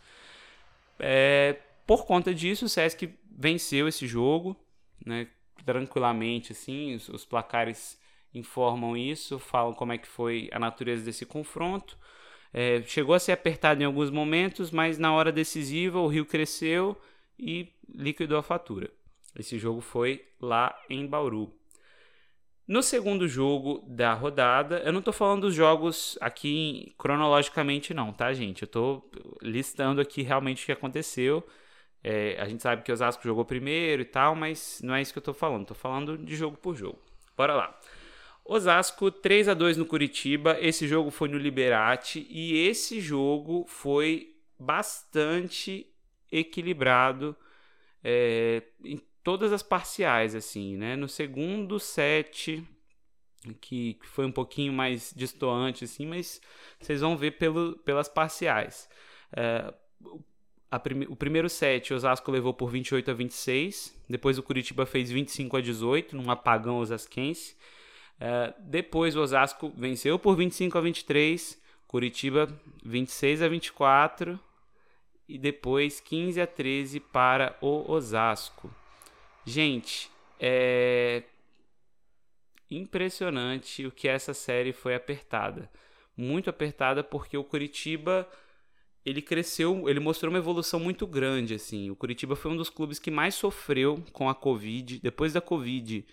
[1.00, 4.56] É, por conta disso, o Sesc venceu esse jogo,
[5.06, 5.28] né?
[5.66, 7.98] Tranquilamente, assim, os, os placares
[8.34, 11.98] informam isso, falam como é que foi a natureza desse confronto.
[12.54, 16.98] É, chegou a ser apertado em alguns momentos, mas na hora decisiva o Rio cresceu
[17.38, 18.89] e liquidou a fatura.
[19.38, 21.54] Esse jogo foi lá em Bauru.
[22.67, 28.34] No segundo jogo da rodada, eu não estou falando dos jogos aqui cronologicamente, não, tá,
[28.34, 28.63] gente?
[28.63, 31.45] Eu estou listando aqui realmente o que aconteceu.
[32.04, 35.13] É, a gente sabe que o Osasco jogou primeiro e tal, mas não é isso
[35.13, 35.62] que eu estou falando.
[35.62, 37.00] Estou falando de jogo por jogo.
[37.38, 37.80] Bora lá.
[38.43, 40.58] Osasco 3 a 2 no Curitiba.
[40.60, 45.86] Esse jogo foi no Liberate e esse jogo foi bastante
[46.32, 47.36] equilibrado
[48.08, 50.96] é, em todas as parciais, assim, né?
[50.96, 52.63] No segundo set,
[53.60, 56.39] que foi um pouquinho mais distoante, assim, mas
[56.80, 58.88] vocês vão ver pelo, pelas parciais.
[59.36, 59.74] É,
[60.80, 63.98] Prime, o primeiro set, o Osasco levou por 28 a 26.
[64.08, 67.56] Depois o Curitiba fez 25 a 18, num apagão osasquense.
[68.20, 71.60] É, depois o Osasco venceu por 25 a 23.
[71.88, 72.48] Curitiba
[72.84, 74.39] 26 a 24
[75.28, 78.74] e depois 15 a 13 para o Osasco.
[79.46, 80.10] Gente,
[80.40, 81.24] é
[82.70, 85.70] impressionante o que essa série foi apertada.
[86.18, 88.28] Muito apertada porque o Curitiba
[89.06, 91.92] ele cresceu, ele mostrou uma evolução muito grande, assim.
[91.92, 95.00] O Curitiba foi um dos clubes que mais sofreu com a Covid.
[95.00, 96.04] Depois da Covid,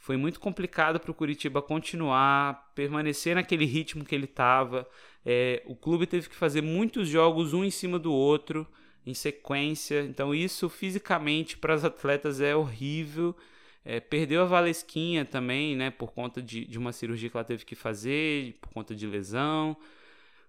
[0.00, 4.88] foi muito complicado para o Curitiba continuar, permanecer naquele ritmo que ele estava.
[5.24, 8.66] É, o clube teve que fazer muitos jogos um em cima do outro,
[9.04, 10.00] em sequência.
[10.00, 13.36] Então, isso fisicamente para os atletas é horrível.
[13.84, 17.66] É, perdeu a Valesquinha também, né, por conta de, de uma cirurgia que ela teve
[17.66, 19.76] que fazer, por conta de lesão.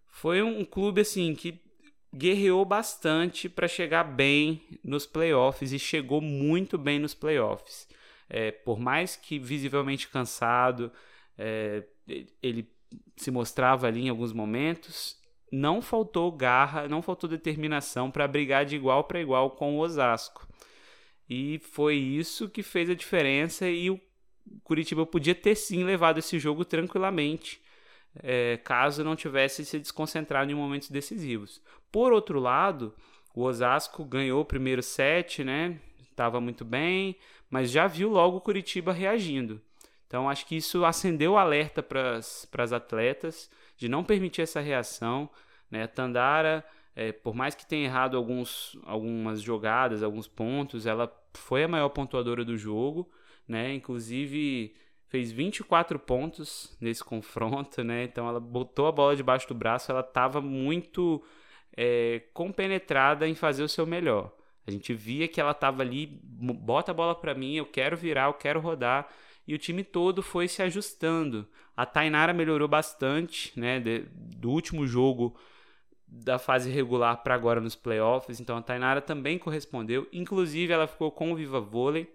[0.07, 1.59] Foi um clube assim que
[2.15, 7.85] guerreou bastante para chegar bem nos playoffs e chegou muito bem nos playoffs.
[8.34, 10.89] É, por mais que visivelmente cansado,
[11.38, 11.84] é,
[12.41, 12.72] ele
[13.17, 15.20] se mostrava ali em alguns momentos,
[15.52, 20.48] não faltou garra, não faltou determinação para brigar de igual para igual com o Osasco.
[21.30, 24.00] E foi isso que fez a diferença e o
[24.63, 27.62] Curitiba podia ter sim levado esse jogo tranquilamente,
[28.24, 31.62] é, caso não tivesse se desconcentrado em momentos decisivos.
[31.91, 32.96] Por outro lado,
[33.36, 35.82] o Osasco ganhou o primeiro set, né?
[36.12, 37.15] Estava muito bem,
[37.50, 39.62] mas já viu logo o Curitiba reagindo.
[40.06, 45.30] Então acho que isso acendeu o alerta para as atletas de não permitir essa reação.
[45.69, 45.88] Né?
[45.88, 51.67] Tandara, é, por mais que tenha errado alguns, algumas jogadas, alguns pontos, ela foi a
[51.67, 53.10] maior pontuadora do jogo,
[53.47, 53.74] né?
[53.74, 54.76] Inclusive
[55.08, 58.04] fez 24 pontos nesse confronto, né?
[58.04, 61.24] Então ela botou a bola debaixo do braço, ela estava muito
[61.76, 64.32] é, compenetrada em fazer o seu melhor.
[64.65, 68.26] A gente via que ela estava ali, bota a bola para mim, eu quero virar,
[68.26, 69.10] eu quero rodar.
[69.47, 71.47] E o time todo foi se ajustando.
[71.76, 73.80] A Tainara melhorou bastante, né?
[73.80, 75.36] De, do último jogo
[76.08, 78.39] da fase regular para agora nos playoffs.
[78.39, 80.08] Então a Tainara também correspondeu.
[80.13, 82.13] Inclusive ela ficou com o Viva Vôlei.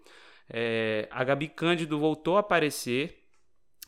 [0.49, 3.25] É, a Gabi Cândido voltou a aparecer.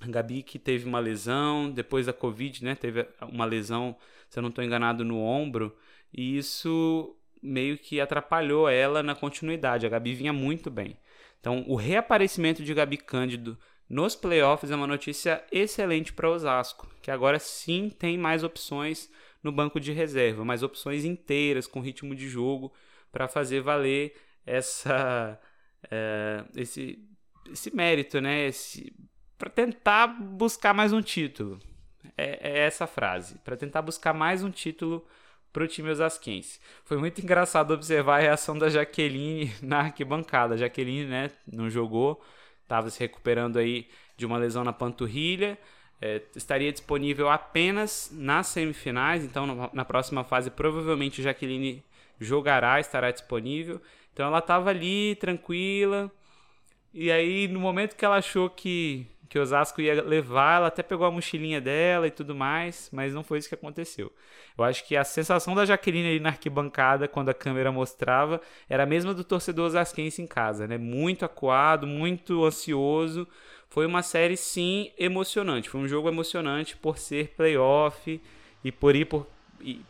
[0.00, 2.74] A Gabi que teve uma lesão depois da Covid, né?
[2.74, 3.96] Teve uma lesão
[4.28, 5.74] se eu não estou enganado, no ombro,
[6.12, 9.86] e isso meio que atrapalhou ela na continuidade.
[9.86, 10.96] A Gabi vinha muito bem.
[11.40, 17.10] Então, o reaparecimento de Gabi Cândido nos playoffs é uma notícia excelente para Osasco, que
[17.10, 19.10] agora sim tem mais opções
[19.42, 22.72] no banco de reserva, mais opções inteiras com ritmo de jogo
[23.10, 25.40] para fazer valer essa
[25.90, 26.98] é, esse
[27.50, 28.50] esse mérito, né?
[29.38, 31.58] para tentar buscar mais um título
[32.16, 35.06] é, é essa frase, para tentar buscar mais um título
[35.58, 36.60] para o time osasquense.
[36.84, 40.54] Foi muito engraçado observar a reação da Jaqueline na arquibancada.
[40.54, 42.22] A Jaqueline, né, não jogou,
[42.62, 45.58] estava se recuperando aí de uma lesão na panturrilha.
[46.00, 51.82] É, estaria disponível apenas nas semifinais, então na próxima fase provavelmente Jaqueline
[52.20, 53.82] jogará, estará disponível.
[54.12, 56.08] Então ela estava ali tranquila.
[56.94, 61.06] E aí no momento que ela achou que que Osasco ia levar, ela até pegou
[61.06, 64.10] a mochilinha dela e tudo mais, mas não foi isso que aconteceu.
[64.56, 68.84] Eu acho que a sensação da Jaqueline ali na arquibancada, quando a câmera mostrava, era
[68.84, 70.78] a mesma do torcedor osasquense em casa, né?
[70.78, 73.28] Muito acuado, muito ansioso.
[73.68, 75.68] Foi uma série, sim, emocionante.
[75.68, 78.20] Foi um jogo emocionante por ser playoff
[78.64, 79.26] e por ir, por,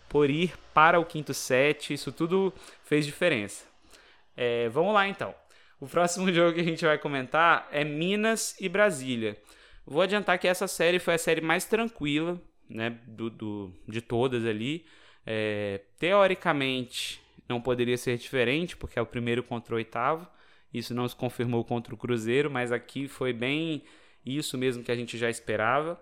[0.09, 1.94] por ir para o quinto set.
[1.94, 2.53] Isso tudo
[2.85, 3.64] fez diferença.
[4.37, 5.35] É, vamos lá, então.
[5.80, 9.36] O próximo jogo que a gente vai comentar é Minas e Brasília.
[9.86, 14.44] Vou adiantar que essa série foi a série mais tranquila, né, do, do de todas
[14.44, 14.84] ali.
[15.24, 20.26] É, teoricamente, não poderia ser diferente, porque é o primeiro contra o oitavo.
[20.72, 23.82] Isso não se confirmou contra o Cruzeiro, mas aqui foi bem
[24.24, 25.98] isso mesmo que a gente já esperava.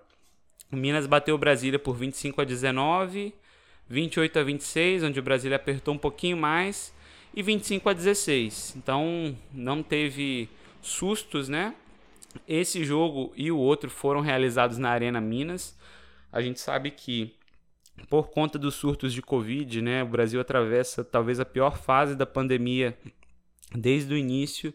[0.73, 3.33] O Minas bateu o Brasília por 25 a 19,
[3.89, 6.93] 28 a 26, onde o Brasília apertou um pouquinho mais
[7.37, 8.75] e 25 a 16.
[8.77, 10.49] Então não teve
[10.81, 11.75] sustos, né?
[12.49, 15.79] Esse jogo e o outro foram realizados na Arena Minas.
[16.33, 17.35] A gente sabe que
[18.09, 22.27] por conta dos surtos de Covid, né, o Brasil atravessa talvez a pior fase da
[22.27, 22.97] pandemia
[23.75, 24.73] desde o início.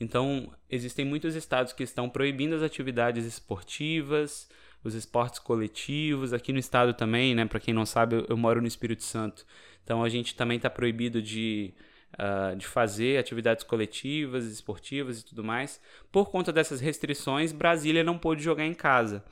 [0.00, 4.48] Então, existem muitos estados que estão proibindo as atividades esportivas,
[4.82, 6.32] os esportes coletivos.
[6.32, 9.46] Aqui no estado também, né, para quem não sabe, eu moro no Espírito Santo.
[9.84, 11.72] Então, a gente também está proibido de
[12.14, 15.80] uh, de fazer atividades coletivas, esportivas e tudo mais.
[16.10, 19.24] Por conta dessas restrições, Brasília não pôde jogar em casa.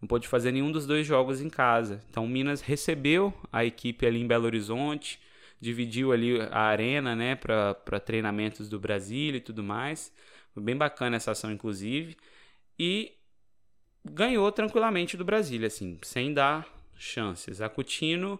[0.00, 2.00] Não pôde fazer nenhum dos dois jogos em casa.
[2.08, 5.20] Então, Minas recebeu a equipe ali em Belo Horizonte,
[5.60, 10.12] dividiu ali a arena né, para treinamentos do Brasília e tudo mais.
[10.54, 12.16] Foi bem bacana essa ação, inclusive.
[12.78, 13.12] E
[14.04, 17.60] ganhou tranquilamente do Brasília, assim, sem dar chances.
[17.60, 18.38] A Coutinho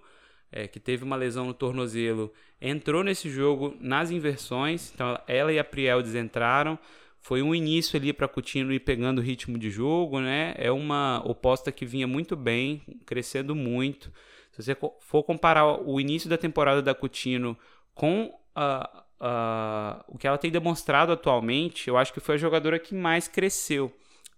[0.51, 4.93] é, que teve uma lesão no tornozelo, entrou nesse jogo nas inversões.
[4.95, 6.79] Então ela e a Prieldes entraram.
[7.21, 10.55] Foi um início ali para Coutinho ir pegando o ritmo de jogo, né?
[10.57, 14.11] É uma oposta que vinha muito bem, crescendo muito.
[14.53, 17.57] Se você for comparar o início da temporada da Coutinho
[17.95, 22.79] com uh, uh, o que ela tem demonstrado atualmente, eu acho que foi a jogadora
[22.79, 23.93] que mais cresceu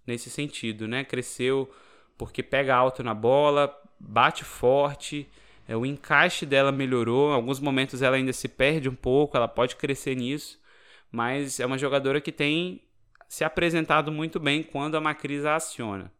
[0.05, 1.03] nesse sentido, né?
[1.03, 1.71] Cresceu
[2.17, 5.29] porque pega alto na bola, bate forte,
[5.71, 7.31] é, o encaixe dela melhorou.
[7.31, 10.59] Em alguns momentos ela ainda se perde um pouco, ela pode crescer nisso,
[11.09, 12.81] mas é uma jogadora que tem
[13.29, 16.11] se apresentado muito bem quando a Macris a aciona.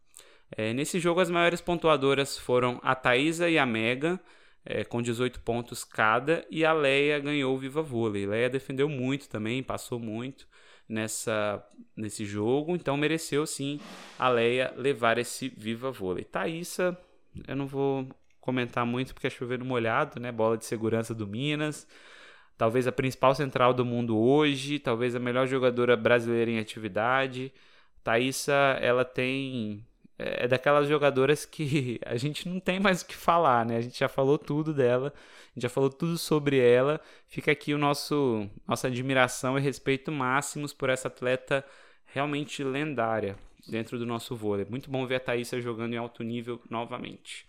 [0.55, 4.19] É, nesse jogo, as maiores pontuadoras foram a Thaisa e a Mega,
[4.63, 8.25] é, com 18 pontos cada, e a Leia ganhou o Viva Vôlei.
[8.25, 10.47] Leia defendeu muito também, passou muito
[10.87, 11.61] nessa,
[11.95, 13.81] nesse jogo, então mereceu sim
[14.17, 16.23] a Leia levar esse Viva Vôlei.
[16.23, 16.97] Thaisa,
[17.47, 18.07] eu não vou
[18.41, 20.31] comentar muito porque é chovendo molhado, né?
[20.31, 21.87] Bola de segurança do Minas.
[22.57, 27.53] Talvez a principal central do mundo hoje, talvez a melhor jogadora brasileira em atividade.
[28.03, 29.85] Thaisa, ela tem
[30.23, 33.77] é daquelas jogadoras que a gente não tem mais o que falar, né?
[33.77, 37.01] A gente já falou tudo dela, a gente já falou tudo sobre ela.
[37.27, 41.65] Fica aqui o nosso nossa admiração e respeito máximos por essa atleta
[42.05, 43.35] realmente lendária
[43.67, 44.65] dentro do nosso vôlei.
[44.69, 47.47] Muito bom ver a Thaisa jogando em alto nível novamente.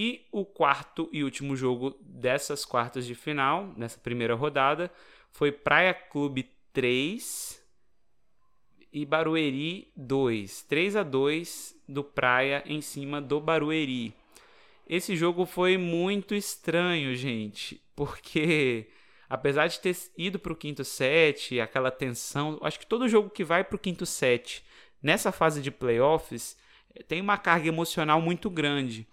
[0.00, 4.92] E o quarto e último jogo dessas quartas de final, nessa primeira rodada,
[5.32, 7.60] foi Praia Clube 3
[8.92, 10.62] e Barueri 2.
[10.62, 14.14] 3 a 2 do Praia em cima do Barueri.
[14.88, 18.86] Esse jogo foi muito estranho, gente, porque
[19.28, 23.42] apesar de ter ido para o quinto set, aquela tensão, acho que todo jogo que
[23.42, 24.64] vai para o quinto set
[25.02, 26.56] nessa fase de playoffs
[27.08, 29.08] tem uma carga emocional muito grande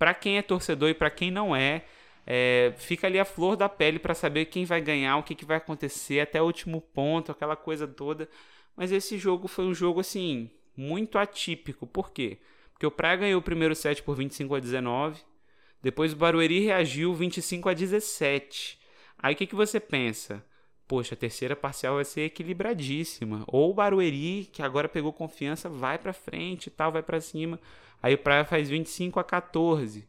[0.00, 1.84] para quem é torcedor e para quem não é,
[2.26, 5.44] é, fica ali a flor da pele para saber quem vai ganhar, o que, que
[5.44, 8.26] vai acontecer até o último ponto, aquela coisa toda.
[8.74, 11.86] Mas esse jogo foi um jogo assim muito atípico.
[11.86, 12.38] Por quê?
[12.72, 15.20] Porque o Praia ganhou o primeiro set por 25 a 19,
[15.82, 18.80] depois o Barueri reagiu 25 a 17.
[19.18, 20.42] Aí o que, que você pensa?
[20.90, 23.44] Poxa, a terceira parcial vai ser equilibradíssima.
[23.46, 27.60] Ou o Barueri, que agora pegou confiança, vai para frente e tal, vai para cima.
[28.02, 30.04] Aí o Praia faz 25 a 14.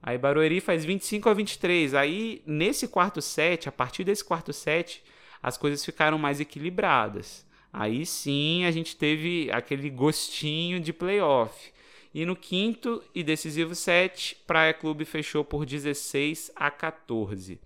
[0.00, 1.92] Aí Barueri faz 25 a 23.
[1.94, 5.02] Aí nesse quarto set, a partir desse quarto set,
[5.42, 7.44] as coisas ficaram mais equilibradas.
[7.72, 11.72] Aí sim a gente teve aquele gostinho de playoff.
[12.14, 17.58] E no quinto e decisivo set, Praia Clube fechou por 16 a 14.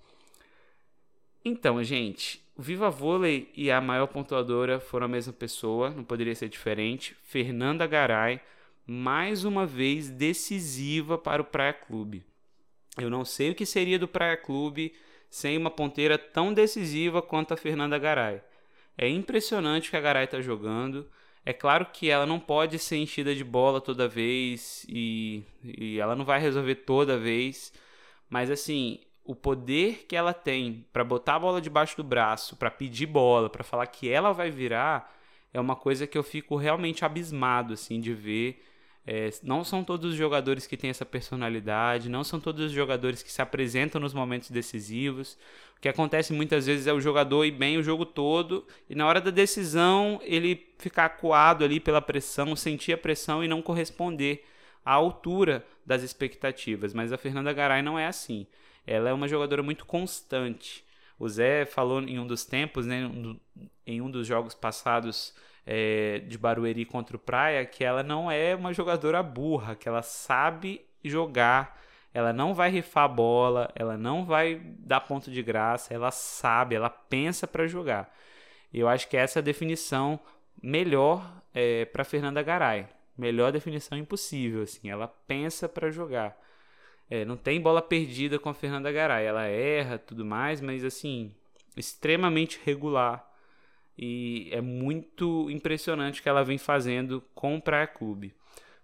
[1.44, 6.34] Então, gente, o Viva Vôlei e a maior pontuadora foram a mesma pessoa, não poderia
[6.34, 7.16] ser diferente.
[7.22, 8.40] Fernanda Garay
[8.86, 12.24] mais uma vez decisiva para o Praia Clube.
[12.98, 14.92] Eu não sei o que seria do Praia Clube
[15.30, 18.42] sem uma ponteira tão decisiva quanto a Fernanda Garay.
[18.98, 21.08] É impressionante o que a Garay está jogando.
[21.46, 26.14] É claro que ela não pode ser enchida de bola toda vez e, e ela
[26.14, 27.72] não vai resolver toda vez,
[28.28, 28.98] mas assim,
[29.30, 33.48] o poder que ela tem para botar a bola debaixo do braço, para pedir bola,
[33.48, 35.16] para falar que ela vai virar,
[35.52, 38.62] é uma coisa que eu fico realmente abismado assim de ver
[39.06, 43.22] é, não são todos os jogadores que têm essa personalidade, não são todos os jogadores
[43.22, 45.38] que se apresentam nos momentos decisivos.
[45.76, 49.06] O que acontece muitas vezes é o jogador ir bem o jogo todo e na
[49.06, 54.44] hora da decisão ele ficar acuado ali pela pressão, sentir a pressão e não corresponder
[54.84, 56.92] à altura das expectativas.
[56.92, 58.46] Mas a Fernanda Garay não é assim.
[58.90, 60.84] Ela é uma jogadora muito constante.
[61.16, 63.08] O Zé falou em um dos tempos, né,
[63.86, 65.32] em um dos jogos passados
[65.64, 70.02] é, de Barueri contra o Praia que ela não é uma jogadora burra, que ela
[70.02, 71.80] sabe jogar,
[72.12, 76.74] ela não vai rifar a bola, ela não vai dar ponto de graça, ela sabe,
[76.74, 78.12] ela pensa para jogar.
[78.74, 80.18] Eu acho que essa é a definição
[80.60, 82.86] melhor é, para Fernanda Garay.
[83.16, 84.90] Melhor definição impossível, assim.
[84.90, 86.36] Ela pensa para jogar.
[87.10, 89.26] É, não tem bola perdida com a Fernanda Garay.
[89.26, 91.34] Ela erra, tudo mais, mas assim,
[91.76, 93.28] extremamente regular
[94.02, 98.32] e é muito impressionante o que ela vem fazendo com o Praia Clube.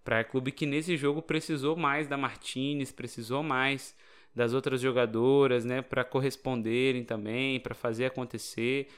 [0.04, 3.96] Praia Clube que nesse jogo precisou mais da Martinez, precisou mais
[4.34, 8.88] das outras jogadoras, né, para corresponderem também, para fazer acontecer.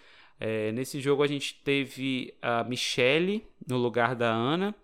[0.40, 4.74] É, nesse jogo a gente teve a Michele no lugar da Ana,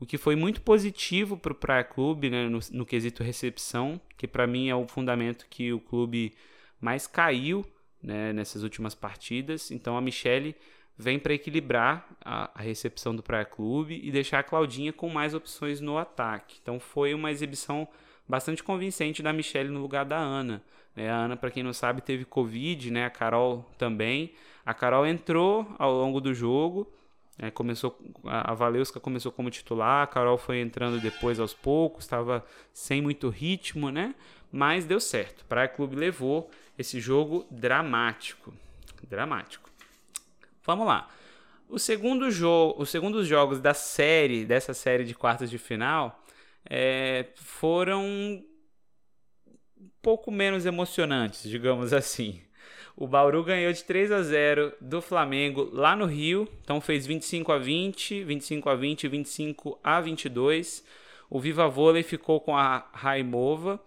[0.00, 4.26] o que foi muito positivo para o Praia Clube né, no, no quesito recepção, que
[4.26, 6.32] para mim é o fundamento que o clube
[6.80, 7.64] mais caiu
[8.02, 9.70] né, nessas últimas partidas.
[9.70, 10.56] Então a Michele
[10.96, 15.34] vem para equilibrar a, a, recepção do Praia Clube e deixar a Claudinha com mais
[15.34, 16.58] opções no ataque.
[16.62, 17.86] Então foi uma exibição
[18.26, 20.62] bastante convincente da Michelle no lugar da Ana.
[20.96, 21.10] Né?
[21.10, 23.04] A Ana, para quem não sabe, teve Covid, né?
[23.04, 24.32] a Carol também.
[24.64, 26.90] A Carol entrou ao longo do jogo,
[27.42, 32.44] É, começou a Valeuska começou como titular, a Carol foi entrando depois aos poucos, estava
[32.70, 34.14] sem muito ritmo, né?
[34.52, 35.42] Mas deu certo.
[35.46, 38.52] Praia Clube levou esse jogo dramático,
[39.08, 39.70] dramático.
[40.64, 41.08] Vamos lá.
[41.66, 46.22] O segundo jogo, os segundos jogos da série, dessa série de quartas de final,
[46.68, 48.44] é, foram um
[50.02, 52.42] pouco menos emocionantes, digamos assim.
[53.00, 57.50] O Bauru ganhou de 3 a 0 do Flamengo lá no Rio, então fez 25
[57.50, 60.84] a 20, 25 a 20, 25 a 22.
[61.30, 63.80] O Viva Vôlei ficou com a Raimova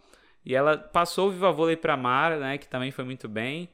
[0.44, 3.70] e ela passou o Viva Vôlei para Mara, né, que também foi muito bem.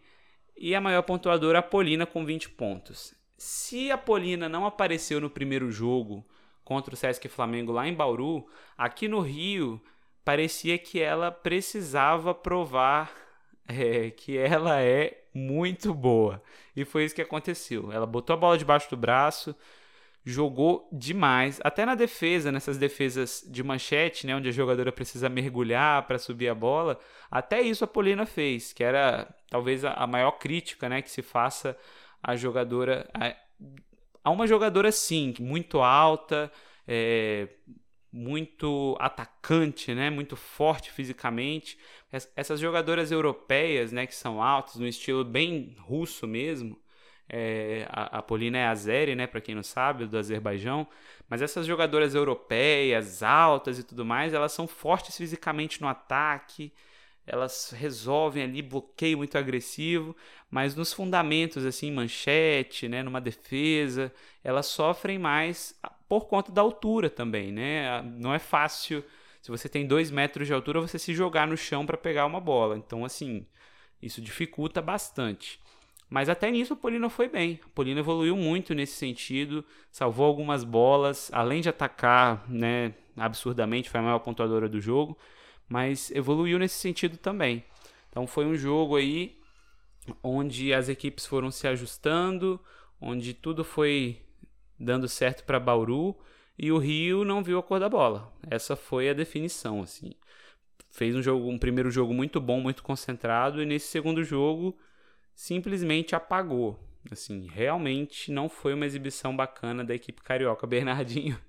[0.58, 3.16] E a maior pontuadora a Polina com 20 pontos.
[3.38, 6.28] Se a Polina não apareceu no primeiro jogo
[6.66, 8.46] contra o Sesc Flamengo lá em Bauru,
[8.78, 9.82] aqui no Rio
[10.26, 13.10] parecia que ela precisava provar
[13.66, 16.41] é, que ela é muito boa.
[16.75, 17.91] E foi isso que aconteceu.
[17.91, 19.55] Ela botou a bola debaixo do braço,
[20.25, 26.05] jogou demais, até na defesa, nessas defesas de manchete, né, onde a jogadora precisa mergulhar
[26.05, 26.99] para subir a bola,
[27.32, 31.75] até isso a Polina fez, que era talvez a, maior crítica, né, que se faça
[32.21, 33.09] a jogadora
[34.23, 36.51] a, uma jogadora sim, muito alta,
[36.88, 37.47] é,
[38.12, 41.78] muito atacante, né, muito forte fisicamente,
[42.36, 46.78] essas jogadoras europeias, né, que são altas, no estilo bem russo mesmo,
[47.32, 50.88] é, a, Polina é azeri, né, para quem não sabe, do Azerbaijão,
[51.30, 56.74] mas essas jogadoras europeias, altas e tudo mais, elas são fortes fisicamente no ataque,
[57.28, 60.16] elas resolvem ali bloqueio muito agressivo,
[60.49, 64.12] mas nos fundamentos, assim, manchete, né, numa defesa,
[64.43, 65.80] elas sofrem mais
[66.10, 68.01] por conta da altura também, né?
[68.01, 69.03] Não é fácil
[69.41, 72.41] se você tem dois metros de altura, você se jogar no chão para pegar uma
[72.41, 72.76] bola.
[72.76, 73.45] Então, assim,
[74.01, 75.60] isso dificulta bastante.
[76.10, 77.60] Mas até nisso a Polina foi bem.
[77.64, 83.99] A Polina evoluiu muito nesse sentido, salvou algumas bolas, além de atacar, né, absurdamente, foi
[83.99, 85.18] a maior pontuadora do jogo,
[85.70, 87.64] mas evoluiu nesse sentido também.
[88.10, 89.38] Então foi um jogo aí
[90.24, 92.60] onde as equipes foram se ajustando,
[92.99, 94.20] onde tudo foi
[94.80, 96.15] dando certo para Bauru
[96.57, 98.32] e o Rio não viu a cor da bola.
[98.49, 100.11] Essa foi a definição, assim.
[100.89, 104.77] Fez um jogo, um primeiro jogo muito bom, muito concentrado e nesse segundo jogo
[105.34, 106.80] simplesmente apagou.
[107.11, 110.65] Assim, realmente não foi uma exibição bacana da equipe carioca.
[110.67, 111.39] Bernardinho,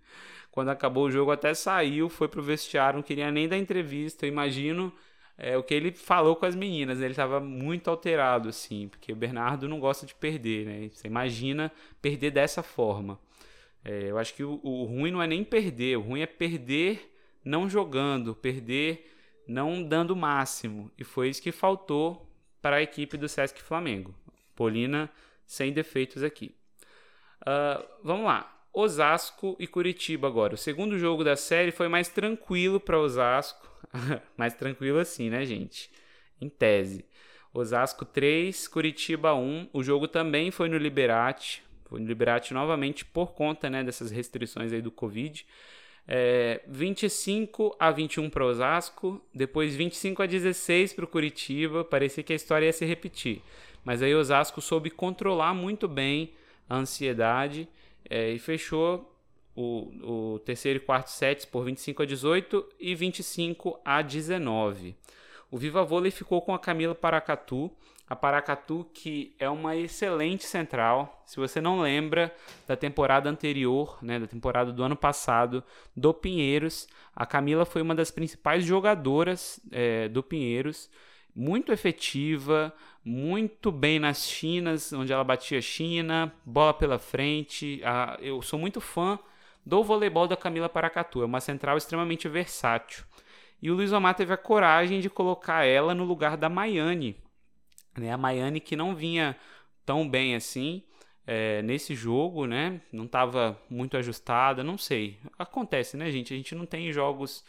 [0.50, 4.26] quando acabou o jogo, até saiu, foi pro vestiário, não queria nem dar entrevista.
[4.26, 4.92] Eu imagino
[5.40, 6.98] é, o que ele falou com as meninas.
[6.98, 7.06] Né?
[7.06, 10.90] Ele estava muito alterado, assim, porque o Bernardo não gosta de perder, né?
[10.92, 11.72] Você imagina
[12.02, 13.18] perder dessa forma.
[13.82, 17.10] É, eu acho que o, o ruim não é nem perder, o ruim é perder
[17.42, 19.10] não jogando, perder
[19.48, 20.90] não dando o máximo.
[20.98, 22.30] E foi isso que faltou
[22.60, 24.14] para a equipe do Sesc Flamengo.
[24.54, 25.10] Polina
[25.46, 26.54] sem defeitos aqui.
[27.40, 28.58] Uh, vamos lá.
[28.72, 30.54] Osasco e Curitiba agora.
[30.54, 33.69] O segundo jogo da série foi mais tranquilo para Osasco.
[34.36, 35.90] mais tranquilo assim, né, gente?
[36.40, 37.04] Em tese.
[37.52, 39.70] Osasco 3, Curitiba 1.
[39.72, 41.62] O jogo também foi no Liberate.
[41.86, 45.44] Foi no Liberati novamente por conta né, dessas restrições aí do Covid.
[46.06, 51.84] É, 25 a 21 para Osasco, depois 25 a 16 para o Curitiba.
[51.84, 53.42] Parecia que a história ia se repetir.
[53.84, 56.32] Mas aí Osasco soube controlar muito bem
[56.68, 57.68] a ansiedade
[58.08, 59.10] é, e fechou
[59.60, 64.96] o, o, terceiro e quarto sets por 25 a 18 e 25 a 19.
[65.50, 67.70] O Viva Vôlei ficou com a Camila Paracatu,
[68.08, 71.22] a Paracatu, que é uma excelente central.
[71.26, 72.34] Se você não lembra
[72.66, 75.62] da temporada anterior, né, da temporada do ano passado,
[75.94, 80.90] do Pinheiros, a Camila foi uma das principais jogadoras é, do Pinheiros.
[81.34, 87.80] Muito efetiva, muito bem nas chinas, onde ela batia China, bola pela frente.
[87.84, 89.18] A, eu sou muito fã
[89.64, 91.22] do voleibol da Camila Paracatu.
[91.22, 93.04] É uma central extremamente versátil.
[93.62, 97.16] E o Luiz Omar teve a coragem de colocar ela no lugar da Maiane,
[97.96, 98.12] né?
[98.12, 99.36] A Miami que não vinha
[99.84, 100.82] tão bem assim
[101.26, 102.80] é, nesse jogo, né?
[102.90, 105.18] Não estava muito ajustada, não sei.
[105.38, 106.32] Acontece, né, gente?
[106.32, 107.44] A gente não tem jogos.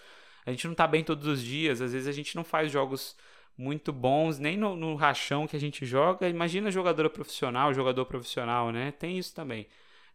[0.46, 1.82] A gente não está bem todos os dias.
[1.82, 3.16] Às vezes a gente não faz jogos
[3.58, 6.28] muito bons, nem no, no rachão que a gente joga.
[6.28, 8.92] Imagina jogadora profissional, jogador profissional, né?
[8.92, 9.68] Tem isso também.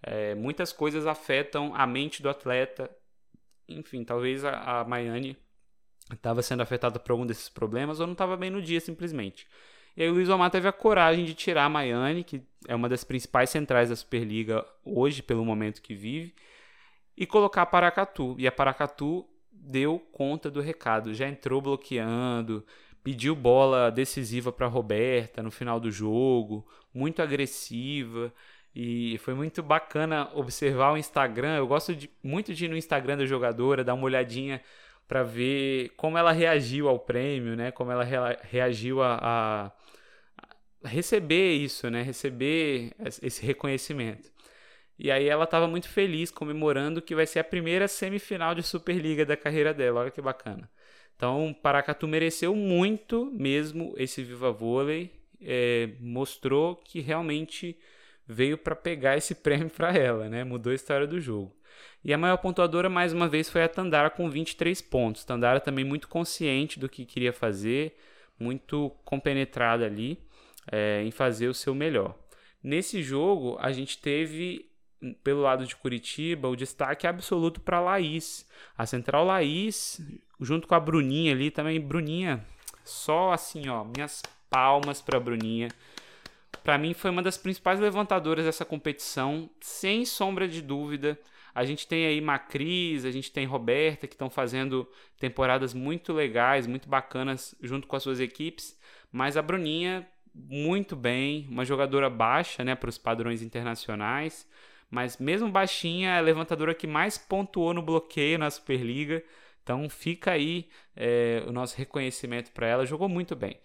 [0.02, 2.90] É, muitas coisas afetam a mente do atleta.
[3.68, 4.84] Enfim, talvez a, a
[6.12, 9.46] estava sendo afetada por algum desses problemas ou não estava bem no dia simplesmente.
[9.96, 12.88] E aí o Luiz Omar teve a coragem de tirar a Miami, que é uma
[12.88, 16.34] das principais centrais da Superliga hoje, pelo momento que vive,
[17.16, 18.36] e colocar a Paracatu.
[18.38, 22.64] E a Paracatu deu conta do recado, já entrou bloqueando,
[23.02, 28.32] pediu bola decisiva para Roberta no final do jogo, muito agressiva.
[28.78, 31.56] E foi muito bacana observar o Instagram.
[31.56, 34.60] Eu gosto de, muito de ir no Instagram da jogadora, dar uma olhadinha
[35.08, 37.70] para ver como ela reagiu ao prêmio, né?
[37.70, 38.04] Como ela
[38.42, 39.72] reagiu a,
[40.84, 42.02] a receber isso, né?
[42.02, 44.30] Receber esse reconhecimento.
[44.98, 49.24] E aí ela estava muito feliz comemorando que vai ser a primeira semifinal de Superliga
[49.24, 50.00] da carreira dela.
[50.02, 50.68] Olha que bacana.
[51.16, 55.10] Então, Paracatu mereceu muito mesmo esse Viva Vôlei.
[55.40, 57.78] É, mostrou que realmente
[58.26, 60.44] veio para pegar esse prêmio para ela, né?
[60.44, 61.54] Mudou a história do jogo.
[62.04, 65.24] E a maior pontuadora, mais uma vez, foi a Tandara com 23 pontos.
[65.24, 67.96] Tandara também muito consciente do que queria fazer,
[68.38, 70.18] muito compenetrada ali
[70.70, 72.14] é, em fazer o seu melhor.
[72.62, 74.70] Nesse jogo, a gente teve
[75.22, 78.46] pelo lado de Curitiba, o destaque absoluto para Laís.
[78.76, 80.00] A central Laís,
[80.40, 81.80] junto com a Bruninha ali também.
[81.80, 82.44] Bruninha,
[82.84, 85.68] só assim, ó, minhas palmas para Bruninha.
[86.62, 91.18] Para mim foi uma das principais levantadoras dessa competição, sem sombra de dúvida.
[91.54, 94.88] A gente tem aí Macris, a gente tem Roberta que estão fazendo
[95.18, 98.78] temporadas muito legais, muito bacanas junto com as suas equipes,
[99.10, 104.46] mas a Bruninha muito bem, uma jogadora baixa, né, para os padrões internacionais
[104.90, 109.22] mas mesmo baixinha, é a levantadora que mais pontuou no bloqueio na Superliga.
[109.62, 112.86] Então fica aí é, o nosso reconhecimento para ela.
[112.86, 113.58] Jogou muito bem.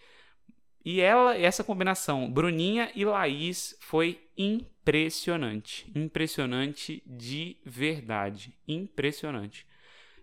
[0.84, 5.92] E ela, essa combinação, Bruninha e Laís, foi impressionante.
[5.96, 8.58] Impressionante de verdade.
[8.68, 9.66] Impressionante.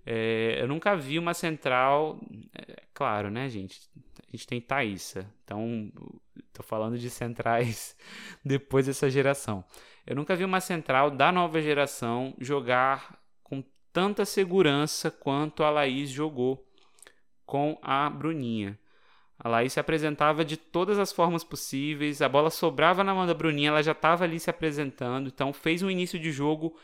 [0.04, 2.18] É, eu nunca vi uma central.
[2.54, 3.78] É, claro, né, gente?
[4.26, 5.32] A gente tem Thaísa.
[5.44, 5.92] Então,
[6.52, 7.96] tô falando de centrais
[8.44, 9.64] depois dessa geração.
[10.06, 16.11] Eu nunca vi uma central da nova geração jogar com tanta segurança quanto a Laís
[16.11, 16.66] jogou
[17.44, 18.78] com a Bruninha.
[19.39, 23.34] A Laís se apresentava de todas as formas possíveis, a bola sobrava na mão da
[23.34, 26.76] Bruninha, ela já estava ali se apresentando, então fez um início de jogo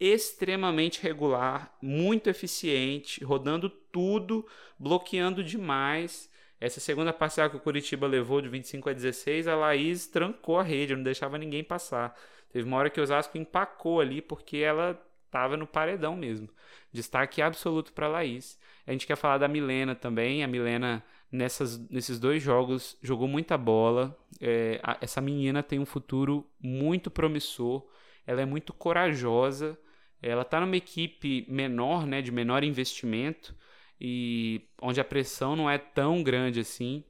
[0.00, 4.46] extremamente regular, muito eficiente, rodando tudo,
[4.78, 6.30] bloqueando demais.
[6.60, 10.62] Essa segunda parcial que o Curitiba levou de 25 a 16, a Laís trancou a
[10.62, 12.16] rede, não deixava ninguém passar.
[12.50, 16.48] Teve uma hora que o Osasco empacou ali porque ela estava no paredão mesmo.
[16.92, 18.58] Destaque absoluto para Laís.
[18.86, 20.42] A gente quer falar da Milena também.
[20.42, 24.16] A Milena, nessas, nesses dois jogos, jogou muita bola.
[24.40, 27.86] É, a, essa menina tem um futuro muito promissor.
[28.26, 29.78] Ela é muito corajosa.
[30.22, 33.54] Ela está numa equipe menor, né, de menor investimento,
[34.00, 37.04] e onde a pressão não é tão grande assim.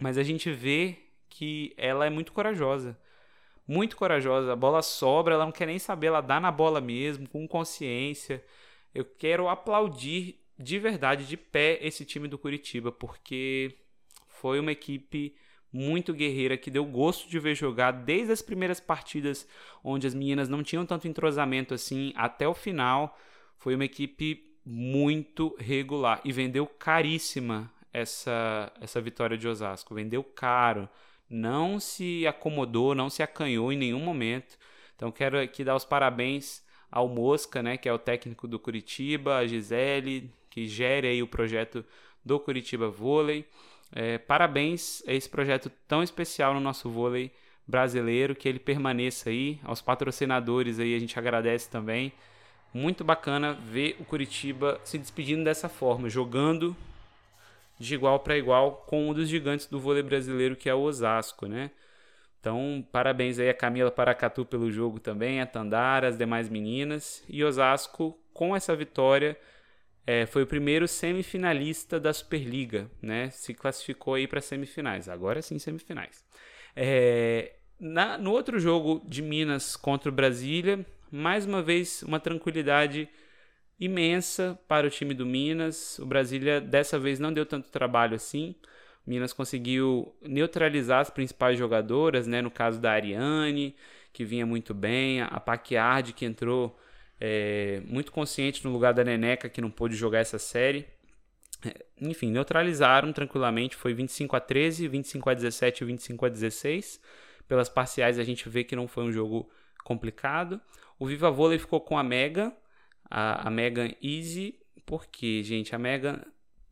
[0.00, 0.96] Mas a gente vê
[1.28, 2.96] que ela é muito corajosa
[3.68, 4.54] muito corajosa.
[4.54, 8.42] A bola sobra, ela não quer nem saber, ela dá na bola mesmo, com consciência.
[8.94, 13.76] Eu quero aplaudir de verdade, de pé, esse time do Curitiba, porque
[14.26, 15.34] foi uma equipe
[15.72, 19.46] muito guerreira que deu gosto de ver jogar desde as primeiras partidas,
[19.84, 23.18] onde as meninas não tinham tanto entrosamento assim, até o final.
[23.58, 29.94] Foi uma equipe muito regular e vendeu caríssima essa, essa vitória de Osasco.
[29.94, 30.88] Vendeu caro
[31.28, 34.56] não se acomodou, não se acanhou em nenhum momento.
[34.96, 39.36] Então quero aqui dar os parabéns ao Mosca, né, que é o técnico do Curitiba,
[39.36, 41.84] a Gisele, que gere aí o projeto
[42.24, 43.44] do Curitiba Vôlei.
[43.92, 47.32] É, parabéns a esse projeto tão especial no nosso vôlei
[47.66, 49.58] brasileiro, que ele permaneça aí.
[49.62, 52.12] Aos patrocinadores aí a gente agradece também.
[52.72, 56.76] Muito bacana ver o Curitiba se despedindo dessa forma, jogando
[57.78, 61.46] de igual para igual com um dos gigantes do vôlei brasileiro, que é o Osasco,
[61.46, 61.70] né?
[62.40, 67.22] Então, parabéns aí a Camila Paracatu pelo jogo também, a Tandara, as demais meninas.
[67.28, 69.36] E Osasco, com essa vitória,
[70.08, 73.28] é, foi o primeiro semifinalista da Superliga, né?
[73.28, 75.06] Se classificou aí para semifinais.
[75.06, 76.24] Agora sim, semifinais.
[76.74, 80.82] É, na, no outro jogo de Minas contra o Brasília,
[81.12, 83.06] mais uma vez uma tranquilidade
[83.78, 85.98] imensa para o time do Minas.
[85.98, 88.54] O Brasília dessa vez não deu tanto trabalho assim.
[89.06, 92.40] Minas conseguiu neutralizar as principais jogadoras, né?
[92.40, 93.76] No caso da Ariane,
[94.10, 96.78] que vinha muito bem, a Paquiardi, que entrou
[97.20, 100.86] é, muito consciente no lugar da Neneca, que não pôde jogar essa série.
[101.64, 103.76] É, enfim, neutralizaram tranquilamente.
[103.76, 107.00] Foi 25 a 13, 25 a 17 e 25 a 16.
[107.48, 109.50] Pelas parciais a gente vê que não foi um jogo
[109.84, 110.60] complicado.
[110.98, 112.52] O Viva Vôlei ficou com a Mega,
[113.10, 116.20] a, a Megan Easy, porque, gente, a Megan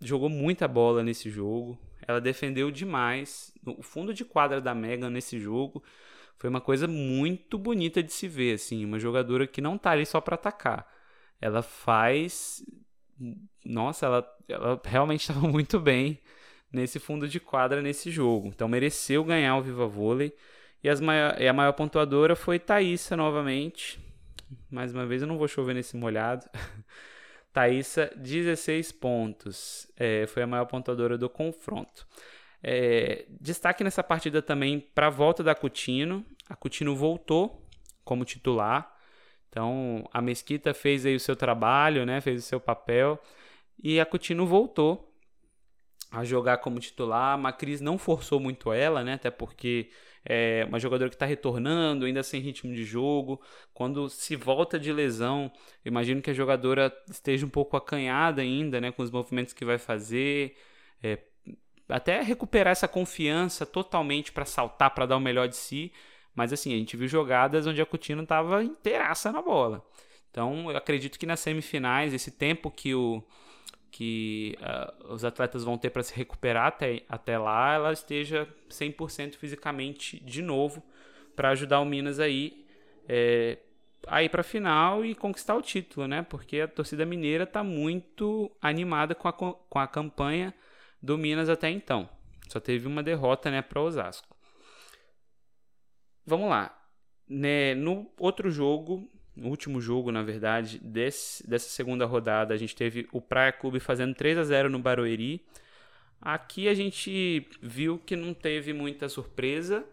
[0.01, 1.78] jogou muita bola nesse jogo.
[2.07, 3.53] Ela defendeu demais.
[3.64, 5.82] O fundo de quadra da Megan nesse jogo
[6.39, 10.05] foi uma coisa muito bonita de se ver, assim, uma jogadora que não tá ali
[10.05, 10.87] só para atacar.
[11.41, 12.62] Ela faz
[13.64, 16.20] nossa, ela, ela realmente estava muito bem
[16.72, 18.49] nesse fundo de quadra nesse jogo.
[18.49, 20.34] Então mereceu ganhar o Viva Vôlei.
[20.82, 23.99] E, as maior, e a maior pontuadora foi Thaísa novamente.
[24.70, 26.47] Mais uma vez, eu não vou chover nesse molhado.
[27.53, 29.91] Thaísa, 16 pontos.
[29.97, 32.07] É, foi a maior pontuadora do confronto.
[32.63, 36.25] É, destaque nessa partida também para a volta da Coutinho.
[36.49, 37.67] A Coutinho voltou
[38.05, 38.95] como titular.
[39.49, 42.21] Então, a Mesquita fez aí o seu trabalho, né?
[42.21, 43.21] Fez o seu papel.
[43.83, 45.13] E a Coutinho voltou
[46.11, 47.35] a jogar como titular.
[47.35, 49.15] A Macris não forçou muito ela, né?
[49.15, 49.91] Até porque
[50.25, 53.41] é uma jogadora que está retornando, ainda sem ritmo de jogo.
[53.73, 55.51] Quando se volta de lesão,
[55.85, 58.91] imagino que a jogadora esteja um pouco acanhada ainda, né?
[58.93, 60.57] Com os movimentos que vai fazer.
[61.03, 61.19] É,
[61.89, 65.93] até recuperar essa confiança totalmente para saltar, para dar o melhor de si.
[66.34, 69.84] Mas assim, a gente viu jogadas onde a Coutinho estava inteiraça na bola.
[70.30, 73.22] Então, eu acredito que nas semifinais, esse tempo que o,
[73.91, 79.37] que uh, os atletas vão ter para se recuperar até, até lá, ela esteja 100%
[79.37, 80.82] fisicamente de novo
[81.34, 82.66] para ajudar o Minas aí
[83.09, 83.59] é,
[84.07, 86.20] a ir para a final e conquistar o título, né?
[86.22, 90.53] Porque a torcida mineira está muito animada com a, com a campanha
[91.03, 92.09] do Minas até então.
[92.49, 94.36] Só teve uma derrota, né, para Osasco.
[96.24, 96.76] Vamos lá.
[97.28, 102.74] Né, no outro jogo, no último jogo, na verdade, desse, dessa segunda rodada, a gente
[102.74, 105.44] teve o Praia Clube fazendo 3 a 0 no Barueri.
[106.20, 109.84] Aqui a gente viu que não teve muita surpresa.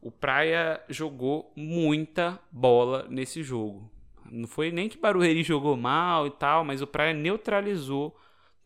[0.00, 3.90] O Praia jogou muita bola nesse jogo.
[4.30, 8.16] Não foi nem que Barueri jogou mal e tal, mas o Praia neutralizou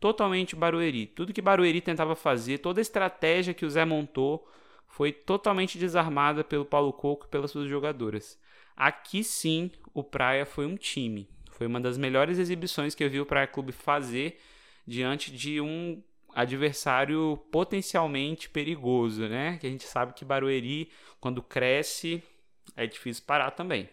[0.03, 1.07] totalmente Barueri.
[1.07, 4.45] Tudo que Barueri tentava fazer, toda a estratégia que o Zé montou,
[4.85, 8.37] foi totalmente desarmada pelo Paulo Coco e pelas suas jogadoras.
[8.75, 11.29] Aqui sim, o Praia foi um time.
[11.51, 14.41] Foi uma das melhores exibições que eu vi o Praia Clube fazer
[14.85, 16.03] diante de um
[16.35, 19.57] adversário potencialmente perigoso, né?
[19.57, 20.91] Que a gente sabe que Barueri,
[21.21, 22.21] quando cresce,
[22.75, 23.87] é difícil parar também.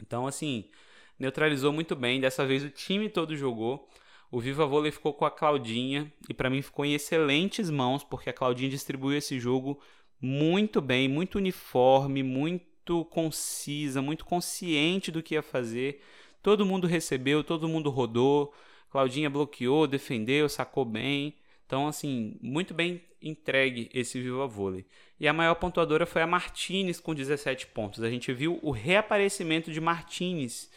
[0.00, 0.70] Então, assim,
[1.18, 2.18] neutralizou muito bem.
[2.18, 3.86] Dessa vez o time todo jogou.
[4.34, 8.28] O Viva Vôlei ficou com a Claudinha e para mim ficou em excelentes mãos, porque
[8.28, 9.80] a Claudinha distribuiu esse jogo
[10.20, 16.02] muito bem, muito uniforme, muito concisa, muito consciente do que ia fazer.
[16.42, 18.52] Todo mundo recebeu, todo mundo rodou.
[18.90, 21.36] Claudinha bloqueou, defendeu, sacou bem.
[21.64, 24.84] Então, assim, muito bem entregue esse Viva Vôlei.
[25.20, 28.02] E a maior pontuadora foi a Martinez com 17 pontos.
[28.02, 30.72] A gente viu o reaparecimento de Martinez.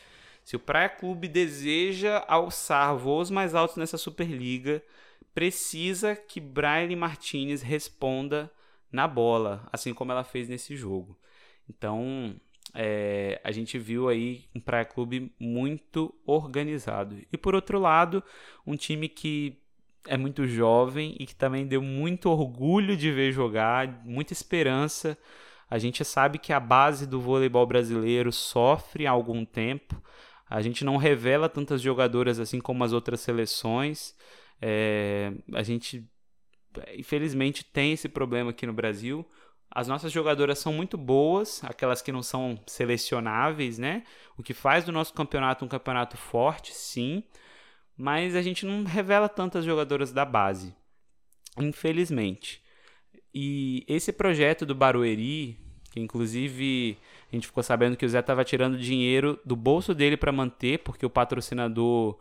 [0.48, 4.82] Se o Praia Clube deseja alçar voos mais altos nessa Superliga,
[5.34, 8.50] precisa que Brian Martinez responda
[8.90, 11.20] na bola, assim como ela fez nesse jogo.
[11.70, 12.34] Então,
[12.74, 17.18] é, a gente viu aí um Praia Clube muito organizado.
[17.30, 18.24] E por outro lado,
[18.66, 19.62] um time que
[20.08, 25.18] é muito jovem e que também deu muito orgulho de ver jogar, muita esperança.
[25.70, 30.02] A gente sabe que a base do voleibol brasileiro sofre há algum tempo.
[30.50, 34.16] A gente não revela tantas jogadoras assim como as outras seleções.
[34.62, 36.10] É, a gente,
[36.98, 39.28] infelizmente, tem esse problema aqui no Brasil.
[39.70, 44.04] As nossas jogadoras são muito boas, aquelas que não são selecionáveis, né?
[44.38, 47.24] O que faz do nosso campeonato um campeonato forte, sim,
[47.96, 50.74] mas a gente não revela tantas jogadoras da base,
[51.60, 52.64] infelizmente.
[53.34, 55.60] E esse projeto do Barueri,
[55.92, 56.98] que inclusive
[57.32, 60.80] a gente ficou sabendo que o Zé estava tirando dinheiro do bolso dele para manter,
[60.80, 62.18] porque o patrocinador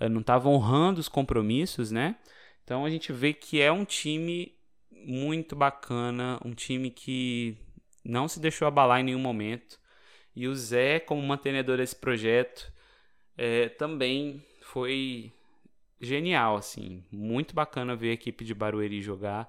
[0.00, 2.16] uh, não estava honrando os compromissos, né?
[2.62, 4.54] Então a gente vê que é um time
[4.90, 7.58] muito bacana, um time que
[8.04, 9.78] não se deixou abalar em nenhum momento.
[10.36, 12.72] E o Zé, como mantenedor desse projeto,
[13.36, 15.32] é, também foi
[16.00, 19.48] genial, assim, muito bacana ver a equipe de Barueri jogar.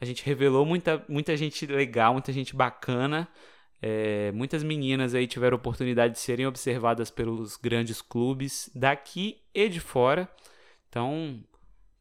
[0.00, 3.28] A gente revelou muita, muita gente legal, muita gente bacana.
[3.80, 9.80] É, muitas meninas aí tiveram oportunidade de serem observadas pelos grandes clubes daqui e de
[9.80, 10.28] fora.
[10.88, 11.42] Então,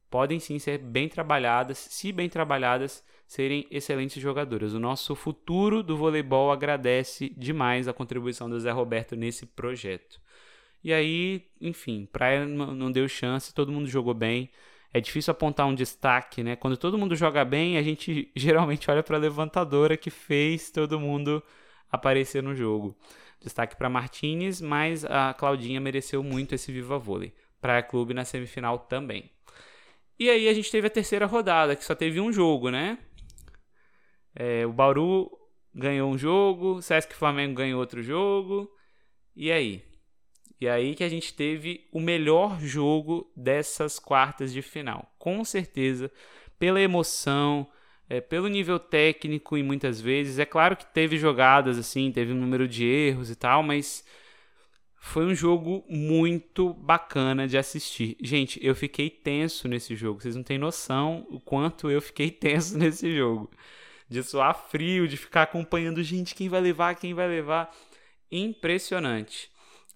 [0.10, 4.74] podem sim ser bem trabalhadas, se bem trabalhadas, serem excelentes jogadoras.
[4.74, 10.20] O nosso futuro do voleibol agradece demais a contribuição do Zé Roberto nesse projeto.
[10.84, 14.50] E aí, enfim, Praia não deu chance, todo mundo jogou bem.
[14.94, 16.56] É difícil apontar um destaque, né?
[16.56, 21.00] Quando todo mundo joga bem, a gente geralmente olha para a levantadora que fez todo
[21.00, 21.44] mundo
[21.92, 22.98] aparecer no jogo.
[23.40, 27.34] Destaque para Martinez, mas a Claudinha mereceu muito esse Viva Vôlei.
[27.62, 29.32] Praia Clube na semifinal também.
[30.20, 32.98] E aí a gente teve a terceira rodada, que só teve um jogo, né?
[34.36, 35.30] É, o Bauru
[35.74, 38.72] ganhou um jogo, o Sesc Flamengo ganhou outro jogo.
[39.36, 39.84] E aí?
[40.60, 45.14] E aí que a gente teve o melhor jogo dessas quartas de final.
[45.20, 46.12] Com certeza,
[46.58, 47.68] pela emoção,
[48.10, 50.40] é, pelo nível técnico e muitas vezes.
[50.40, 54.04] É claro que teve jogadas assim, teve um número de erros e tal, mas
[55.00, 58.18] foi um jogo muito bacana de assistir.
[58.22, 60.22] Gente, eu fiquei tenso nesse jogo.
[60.22, 63.50] Vocês não têm noção o quanto eu fiquei tenso nesse jogo.
[64.10, 67.74] De suar frio, de ficar acompanhando, gente, quem vai levar, quem vai levar.
[68.32, 69.50] Impressionante.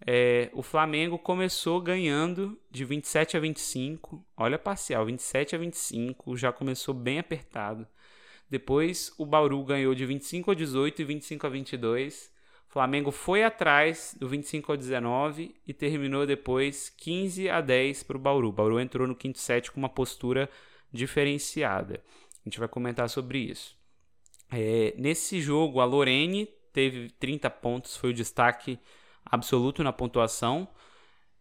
[0.06, 4.26] É, o Flamengo começou ganhando de 27 a 25.
[4.36, 6.36] Olha a parcial, 27 a 25.
[6.36, 7.88] Já começou bem apertado.
[8.52, 12.30] Depois o Bauru ganhou de 25 a 18 e 25 a 22.
[12.70, 18.18] O Flamengo foi atrás do 25 a 19 e terminou depois 15 a 10 para
[18.18, 18.50] o Bauru.
[18.50, 20.50] O Bauru entrou no quinto set com uma postura
[20.92, 22.04] diferenciada.
[22.42, 23.78] A gente vai comentar sobre isso.
[24.52, 28.78] É, nesse jogo, a Lorene teve 30 pontos, foi o destaque
[29.24, 30.68] absoluto na pontuação.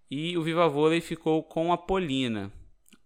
[0.09, 2.53] E o Viva Vôlei ficou com a Polina.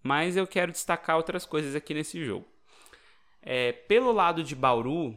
[0.02, 2.53] Mas eu quero destacar outras coisas aqui nesse jogo.
[3.46, 5.14] É, pelo lado de Bauru,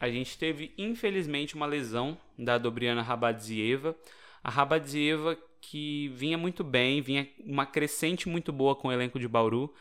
[0.00, 3.94] a gente teve infelizmente uma lesão da Dobriana Rabadzieva.
[4.42, 9.28] A Rabadzieva que vinha muito bem, vinha uma crescente muito boa com o elenco de
[9.28, 9.72] Bauru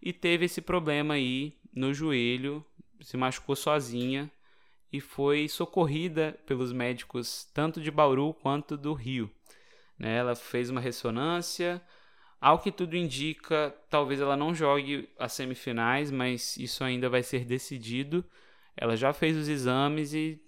[0.00, 2.64] e teve esse problema aí no joelho,
[3.02, 4.30] se machucou sozinha
[4.92, 9.30] e foi socorrida pelos médicos tanto de Bauru quanto do Rio.
[9.98, 10.16] Né?
[10.16, 11.80] Ela fez uma ressonância,
[12.40, 17.44] ao que tudo indica, talvez ela não jogue as semifinais, mas isso ainda vai ser
[17.44, 18.24] decidido.
[18.76, 20.40] Ela já fez os exames e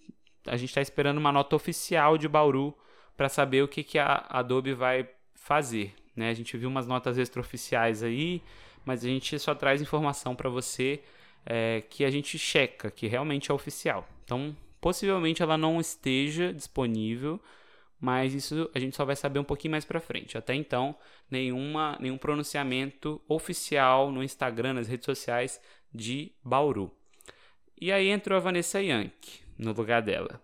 [0.47, 2.74] a gente está esperando uma nota oficial de Bauru
[3.16, 5.95] para saber o que, que a Adobe vai fazer.
[6.16, 6.30] Né?
[6.30, 8.43] A gente viu umas notas extraoficiais aí,
[8.84, 11.01] mas a gente só traz informação para você
[11.45, 14.09] é, que a gente checa, que realmente é oficial.
[14.24, 17.40] Então, possivelmente ela não esteja disponível,
[18.03, 20.36] mas isso a gente só vai saber um pouquinho mais para frente.
[20.36, 20.92] Até então,
[21.30, 25.61] nenhuma, nenhum pronunciamento oficial no Instagram, nas redes sociais
[25.94, 26.90] de Bauru.
[27.80, 30.42] E aí entrou a Vanessa Yankee no lugar dela.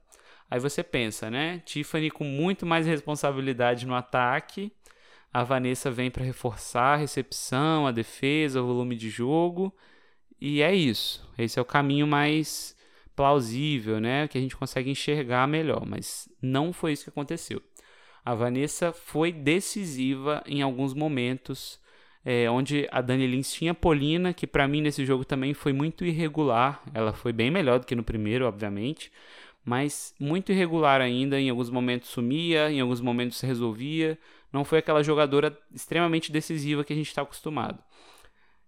[0.48, 1.61] Aí você pensa, né?
[1.64, 4.70] Tiffany com muito mais responsabilidade no ataque.
[5.32, 9.76] A Vanessa vem para reforçar a recepção, a defesa, o volume de jogo.
[10.40, 11.28] E é isso.
[11.36, 12.78] Esse é o caminho mais
[13.18, 14.28] plausível, né?
[14.28, 15.84] Que a gente consegue enxergar melhor.
[15.84, 17.60] Mas não foi isso que aconteceu.
[18.24, 21.80] A Vanessa foi decisiva em alguns momentos,
[22.24, 26.04] é, onde a Dani Lins tinha Polina, que para mim nesse jogo também foi muito
[26.04, 26.80] irregular.
[26.94, 29.10] Ela foi bem melhor do que no primeiro, obviamente,
[29.64, 31.40] mas muito irregular ainda.
[31.40, 34.16] Em alguns momentos sumia, em alguns momentos resolvia.
[34.52, 37.82] Não foi aquela jogadora extremamente decisiva que a gente está acostumado.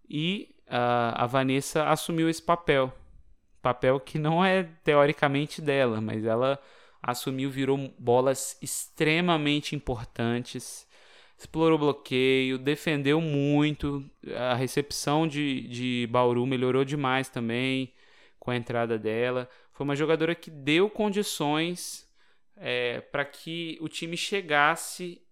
[0.09, 2.92] E uh, a Vanessa assumiu esse papel.
[3.63, 6.59] Papel que não é teoricamente dela, mas ela
[7.03, 10.87] assumiu, virou bolas extremamente importantes,
[11.39, 14.05] explorou bloqueio, defendeu muito,
[14.37, 17.93] a recepção de, de Bauru melhorou demais também
[18.39, 19.49] com a entrada dela.
[19.73, 22.07] Foi uma jogadora que deu condições
[22.57, 25.23] é, para que o time chegasse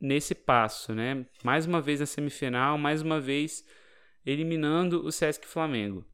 [0.00, 1.24] nesse passo, né?
[1.44, 3.64] Mais uma vez na semifinal, mais uma vez
[4.26, 6.04] eliminando o Sesc Flamengo.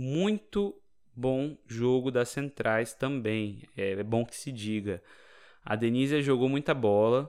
[0.00, 0.80] Muito
[1.12, 5.02] bom jogo das centrais também, é, é bom que se diga.
[5.64, 7.28] A Denise jogou muita bola,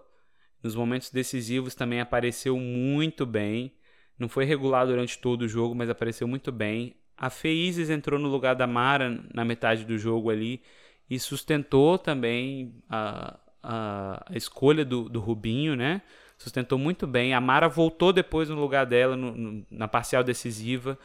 [0.62, 3.74] nos momentos decisivos também apareceu muito bem.
[4.20, 6.96] Não foi regular durante todo o jogo, mas apareceu muito bem.
[7.18, 10.62] A Feizes entrou no lugar da Mara na metade do jogo ali
[11.10, 16.04] e sustentou também a, a, a escolha do, do Rubinho, né?
[16.38, 17.34] sustentou muito bem.
[17.34, 21.00] A Mara voltou depois no lugar dela no, no, na parcial decisiva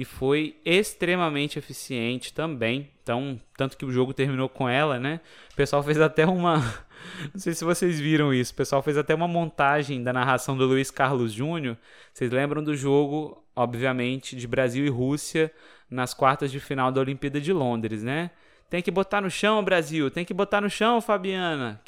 [0.00, 2.90] e foi extremamente eficiente também.
[3.02, 5.20] Então, tanto que o jogo terminou com ela, né?
[5.52, 6.56] O pessoal fez até uma.
[7.34, 8.50] Não sei se vocês viram isso.
[8.54, 11.76] O pessoal fez até uma montagem da narração do Luiz Carlos Júnior.
[12.14, 15.52] Vocês lembram do jogo, obviamente, de Brasil e Rússia
[15.90, 18.30] nas quartas de final da Olimpíada de Londres, né?
[18.70, 20.10] Tem que botar no chão, Brasil.
[20.10, 21.78] Tem que botar no chão, Fabiana.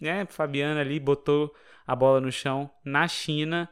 [0.00, 0.24] Né?
[0.30, 1.54] Fabiana ali botou
[1.86, 3.68] a bola no chão na China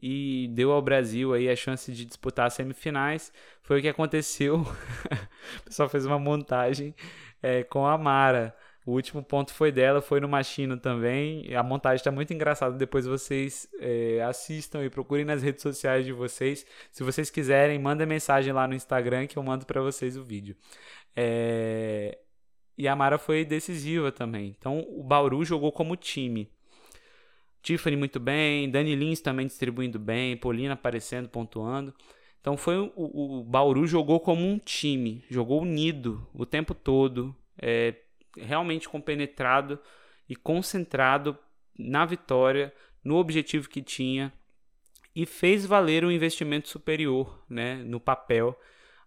[0.00, 3.32] e deu ao Brasil aí a chance de disputar as semifinais.
[3.62, 4.60] Foi o que aconteceu.
[5.60, 6.94] o pessoal fez uma montagem
[7.42, 8.54] é, com a Mara.
[8.84, 11.54] O último ponto foi dela, foi no Machino também.
[11.54, 12.76] A montagem está muito engraçada.
[12.76, 16.66] Depois vocês é, assistam e procurem nas redes sociais de vocês.
[16.90, 20.56] Se vocês quiserem, mandem mensagem lá no Instagram que eu mando para vocês o vídeo.
[21.14, 22.18] É...
[22.76, 24.54] E a Mara foi decisiva também.
[24.58, 26.50] Então o Bauru jogou como time.
[27.62, 31.94] Tiffany muito bem, Dani Lins também distribuindo bem, Paulina aparecendo, pontuando.
[32.40, 37.94] Então foi o, o Bauru jogou como um time, jogou unido o tempo todo, é,
[38.36, 39.78] realmente compenetrado
[40.28, 41.38] e concentrado
[41.78, 42.72] na vitória,
[43.04, 44.32] no objetivo que tinha
[45.14, 48.58] e fez valer um investimento superior né, no papel.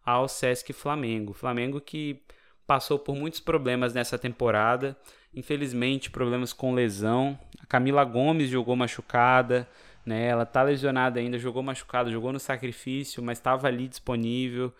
[0.05, 1.33] ao Sesc Flamengo.
[1.33, 2.21] Flamengo que
[2.67, 4.95] passou por muitos problemas nessa temporada,
[5.33, 7.37] infelizmente problemas com lesão.
[7.61, 9.67] A Camila Gomes jogou machucada,
[10.05, 10.27] né?
[10.27, 14.73] Ela tá lesionada ainda, jogou machucada, jogou no sacrifício, mas estava ali disponível.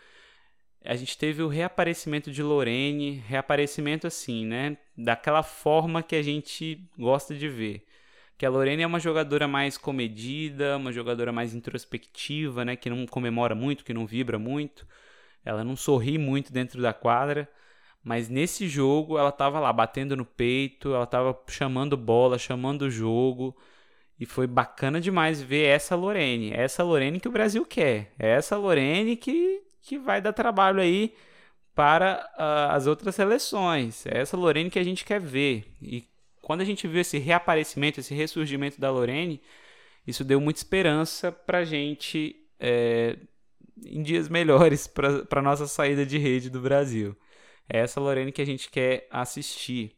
[0.84, 4.78] A gente teve o reaparecimento de Lorene, reaparecimento assim, né?
[4.96, 7.84] Daquela forma que a gente gosta de ver.
[8.38, 12.76] Que a Lorene é uma jogadora mais comedida, uma jogadora mais introspectiva, né?
[12.76, 14.86] Que não comemora muito, que não vibra muito.
[15.44, 17.50] Ela não sorri muito dentro da quadra.
[18.06, 22.90] Mas nesse jogo ela estava lá batendo no peito, ela estava chamando bola, chamando o
[22.90, 23.58] jogo.
[24.20, 26.52] E foi bacana demais ver essa Lorene.
[26.54, 28.14] Essa Lorene que o Brasil quer.
[28.20, 31.16] É essa Lorene que, que vai dar trabalho aí
[31.74, 34.06] para uh, as outras seleções.
[34.06, 35.66] É essa Lorene que a gente quer ver.
[35.82, 36.06] E
[36.44, 39.42] quando a gente viu esse reaparecimento, esse ressurgimento da Lorene,
[40.06, 43.18] isso deu muita esperança para a gente é,
[43.84, 47.18] em dias melhores para a nossa saída de rede do Brasil.
[47.70, 49.92] É essa Lorene que a gente quer assistir.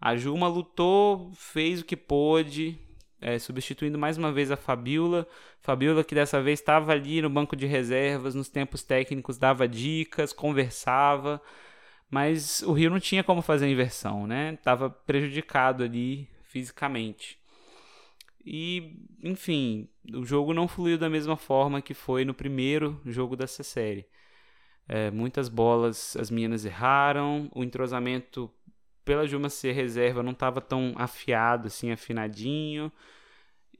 [0.00, 2.78] A Juma lutou, fez o que pôde,
[3.20, 5.26] é, substituindo mais uma vez a Fabiola.
[5.60, 10.32] Fabiola que dessa vez estava ali no banco de reservas, nos tempos técnicos, dava dicas,
[10.32, 11.42] conversava,
[12.10, 14.56] mas o Rio não tinha como fazer a inversão, né?
[14.62, 17.38] Tava prejudicado ali fisicamente.
[18.44, 23.62] E, enfim, o jogo não fluiu da mesma forma que foi no primeiro jogo dessa
[23.62, 24.06] série.
[24.88, 28.50] É, muitas bolas as meninas erraram, o entrosamento
[29.04, 32.90] pela Juma ser reserva não estava tão afiado, assim, afinadinho.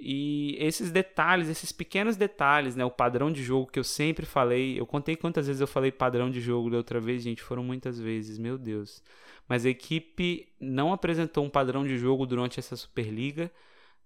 [0.01, 2.85] E esses detalhes, esses pequenos detalhes, né?
[2.85, 4.79] O padrão de jogo que eu sempre falei.
[4.79, 7.43] Eu contei quantas vezes eu falei padrão de jogo da outra vez, gente.
[7.43, 9.03] Foram muitas vezes, meu Deus.
[9.49, 13.51] Mas a equipe não apresentou um padrão de jogo durante essa Superliga,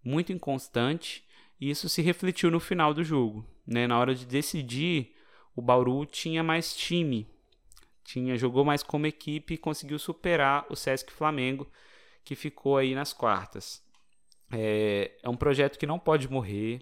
[0.03, 1.25] muito inconstante.
[1.61, 3.45] E isso se refletiu no final do jogo.
[3.67, 3.87] Né?
[3.87, 5.15] Na hora de decidir,
[5.55, 7.29] o Bauru tinha mais time,
[8.05, 11.71] tinha jogou mais como equipe e conseguiu superar o Sesc Flamengo,
[12.25, 13.83] que ficou aí nas quartas.
[14.51, 16.81] É, é um projeto que não pode morrer,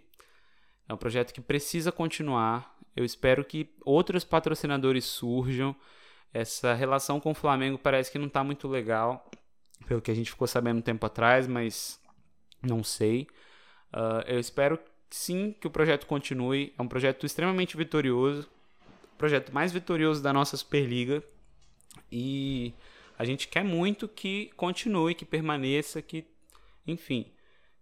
[0.89, 2.77] é um projeto que precisa continuar.
[2.97, 5.75] Eu espero que outros patrocinadores surjam.
[6.33, 9.29] Essa relação com o Flamengo parece que não está muito legal,
[9.87, 12.01] pelo que a gente ficou sabendo um tempo atrás, mas
[12.63, 13.27] não sei.
[13.93, 16.73] Uh, eu espero sim que o projeto continue.
[16.79, 18.49] É um projeto extremamente vitorioso
[19.21, 21.23] projeto mais vitorioso da nossa Superliga
[22.11, 22.73] e
[23.19, 26.25] a gente quer muito que continue, que permaneça, que,
[26.87, 27.31] enfim,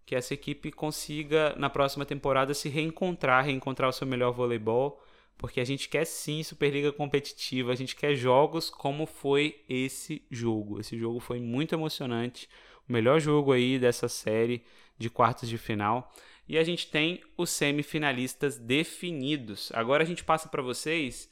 [0.04, 5.00] que essa equipe consiga na próxima temporada se reencontrar, reencontrar o seu melhor voleibol,
[5.36, 10.80] porque a gente quer sim Superliga competitiva, a gente quer jogos como foi esse jogo.
[10.80, 12.48] Esse jogo foi muito emocionante,
[12.88, 14.64] o melhor jogo aí dessa série
[14.98, 16.12] de quartos de final.
[16.48, 19.70] E a gente tem os semifinalistas definidos.
[19.74, 21.30] Agora a gente passa para vocês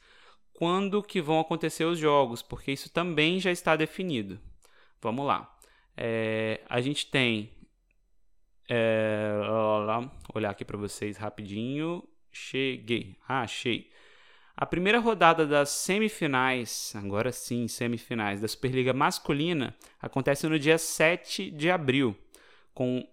[0.53, 4.39] quando que vão acontecer os jogos, porque isso também já está definido.
[5.01, 5.57] Vamos lá.
[5.97, 7.51] É, a gente tem.
[8.69, 9.33] É,
[9.87, 12.07] lá, olhar aqui para vocês rapidinho.
[12.31, 13.17] Cheguei.
[13.27, 13.91] Ah, achei.
[14.55, 21.51] A primeira rodada das semifinais, agora sim, semifinais da Superliga Masculina, acontece no dia 7
[21.51, 22.17] de abril,
[22.73, 23.07] com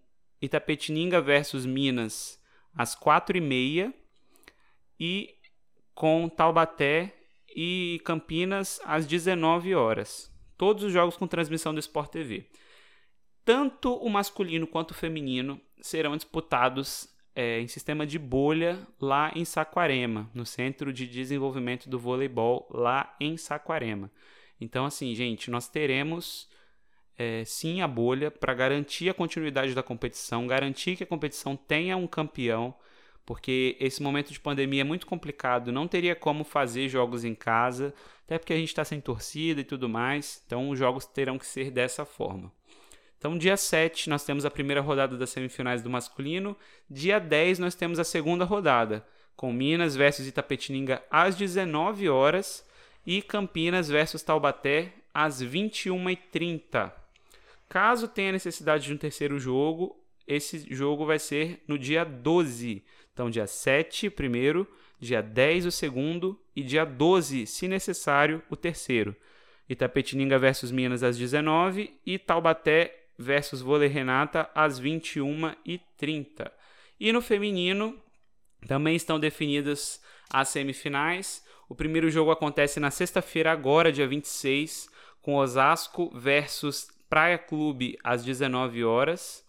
[0.43, 2.37] Itapetininga versus Minas
[2.75, 3.93] às 4h30
[4.99, 5.35] e
[5.95, 7.15] com Taubaté
[7.55, 10.29] e Campinas às 19 horas.
[10.57, 12.45] Todos os jogos com transmissão do Sport TV.
[13.45, 19.45] Tanto o masculino quanto o feminino serão disputados é, em sistema de bolha lá em
[19.45, 24.11] Saquarema, no Centro de Desenvolvimento do Voleibol lá em Saquarema.
[24.59, 26.49] Então, assim, gente, nós teremos
[27.17, 31.95] é, sim a bolha para garantir a continuidade da competição, garantir que a competição tenha
[31.95, 32.73] um campeão,
[33.25, 37.93] porque esse momento de pandemia é muito complicado, não teria como fazer jogos em casa,
[38.25, 41.45] até porque a gente está sem torcida e tudo mais, então os jogos terão que
[41.45, 42.51] ser dessa forma.
[43.17, 46.57] Então, dia 7 nós temos a primeira rodada das semifinais do masculino,
[46.89, 49.05] dia 10 nós temos a segunda rodada,
[49.35, 52.67] com Minas versus Itapetininga às 19 horas
[53.05, 57.02] e Campinas versus Taubaté às 21h30.
[57.73, 62.83] Caso tenha necessidade de um terceiro jogo, esse jogo vai ser no dia 12.
[63.11, 64.67] Então, dia 7, o primeiro,
[64.99, 69.15] dia 10, o segundo, e dia 12, se necessário, o terceiro.
[69.67, 76.51] Itapetininga versus Minas às 19 e Taubaté versus Vôlei Renata às 21h30.
[76.99, 77.99] E no feminino
[78.67, 79.99] também estão definidas
[80.31, 81.43] as semifinais.
[81.67, 84.87] O primeiro jogo acontece na sexta-feira, agora, dia 26,
[85.23, 89.45] com Osasco versus Praia Clube às 19 horas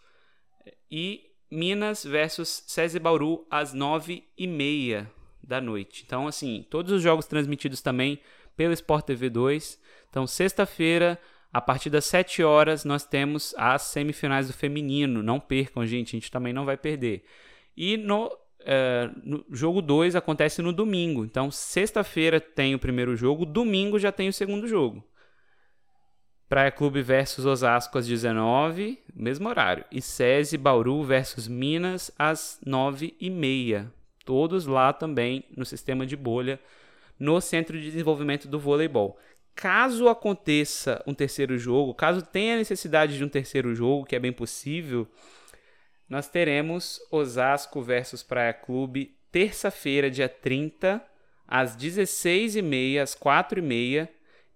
[0.90, 5.10] e Minas versus SESI Bauru às 9 e meia
[5.42, 6.04] da noite.
[6.06, 8.20] Então, assim, todos os jogos transmitidos também
[8.54, 9.80] pelo Sport TV 2.
[10.10, 11.18] Então, sexta-feira,
[11.50, 15.22] a partir das 7 horas, nós temos as semifinais do feminino.
[15.22, 17.24] Não percam, gente, a gente também não vai perder.
[17.74, 21.24] E no, é, no jogo 2 acontece no domingo.
[21.24, 25.02] Então, sexta-feira tem o primeiro jogo, domingo já tem o segundo jogo.
[26.48, 29.84] Praia Clube versus Osasco às 19, mesmo horário.
[29.90, 33.90] E SESI Bauru versus Minas às 9h30.
[34.24, 36.60] Todos lá também no sistema de bolha,
[37.18, 39.18] no Centro de Desenvolvimento do Voleibol.
[39.54, 44.32] Caso aconteça um terceiro jogo, caso tenha necessidade de um terceiro jogo, que é bem
[44.32, 45.08] possível,
[46.08, 51.02] nós teremos Osasco versus Praia Clube terça-feira, dia 30,
[51.46, 54.08] às 16h30, às 4h30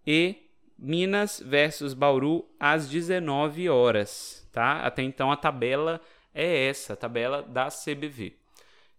[0.06, 0.47] e
[0.78, 4.80] Minas versus Bauru às 19 horas, tá?
[4.80, 6.00] Até então a tabela
[6.32, 8.36] é essa, a tabela da CBV.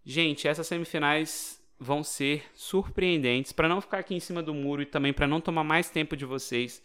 [0.04, 3.52] Gente, essas semifinais vão ser surpreendentes.
[3.52, 6.14] Para não ficar aqui em cima do muro e também para não tomar mais tempo
[6.14, 6.82] de vocês,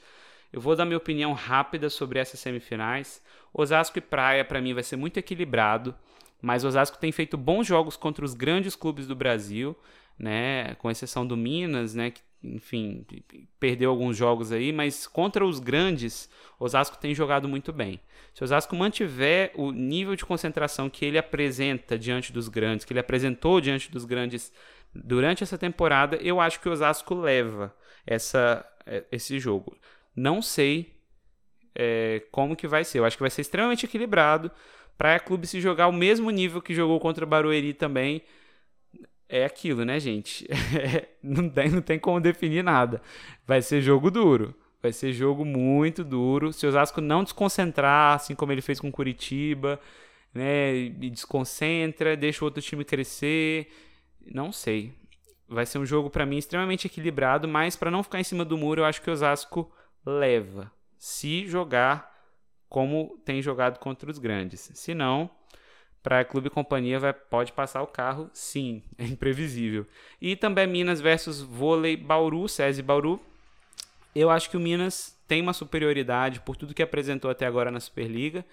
[0.54, 3.22] eu vou dar minha opinião rápida sobre essas semifinais.
[3.54, 5.94] Osasco e Praia para mim vai ser muito equilibrado,
[6.42, 9.76] mas Osasco tem feito bons jogos contra os grandes clubes do Brasil,
[10.18, 10.76] né?
[10.76, 12.12] Com exceção do Minas, né?
[12.12, 12.22] Que
[12.54, 13.06] enfim,
[13.60, 16.30] perdeu alguns jogos aí, mas contra os grandes,
[16.60, 18.00] Osasco tem jogado muito bem.
[18.34, 22.94] Se o Osasco mantiver o nível de concentração que ele apresenta diante dos grandes, que
[22.94, 24.52] ele apresentou diante dos grandes
[24.94, 27.76] durante essa temporada, eu acho que o Osasco leva
[28.06, 29.78] essa, é, esse jogo.
[30.16, 30.96] Não sei
[31.74, 33.00] é, como que vai ser.
[33.00, 34.52] Eu acho que vai ser extremamente equilibrado
[34.98, 38.22] para a clube se jogar o mesmo nível que jogou contra o Barueri também
[39.28, 40.48] é aquilo, né, gente?
[41.22, 43.02] não, tem, não tem como definir nada.
[43.46, 44.54] Vai ser jogo duro.
[44.82, 46.54] Vai ser jogo muito duro.
[46.54, 49.80] Se o Osasco não desconcentrar, assim como ele fez com Curitiba,
[50.34, 53.72] né, e desconcentra, deixa o outro time crescer,
[54.26, 54.94] não sei.
[55.48, 58.58] Vai ser um jogo para mim extremamente equilibrado, mas para não ficar em cima do
[58.58, 59.72] muro, eu acho que o Osasco
[60.06, 60.72] leva.
[60.98, 62.14] Se jogar
[62.68, 64.72] como tem jogado contra os grandes.
[64.74, 65.30] Se não,
[66.06, 69.88] para Clube Companhia vai, pode passar o carro, sim, é imprevisível.
[70.22, 73.20] E também Minas versus Vôlei Bauru, SESI Bauru.
[74.14, 77.80] Eu acho que o Minas tem uma superioridade por tudo que apresentou até agora na
[77.80, 78.46] Superliga.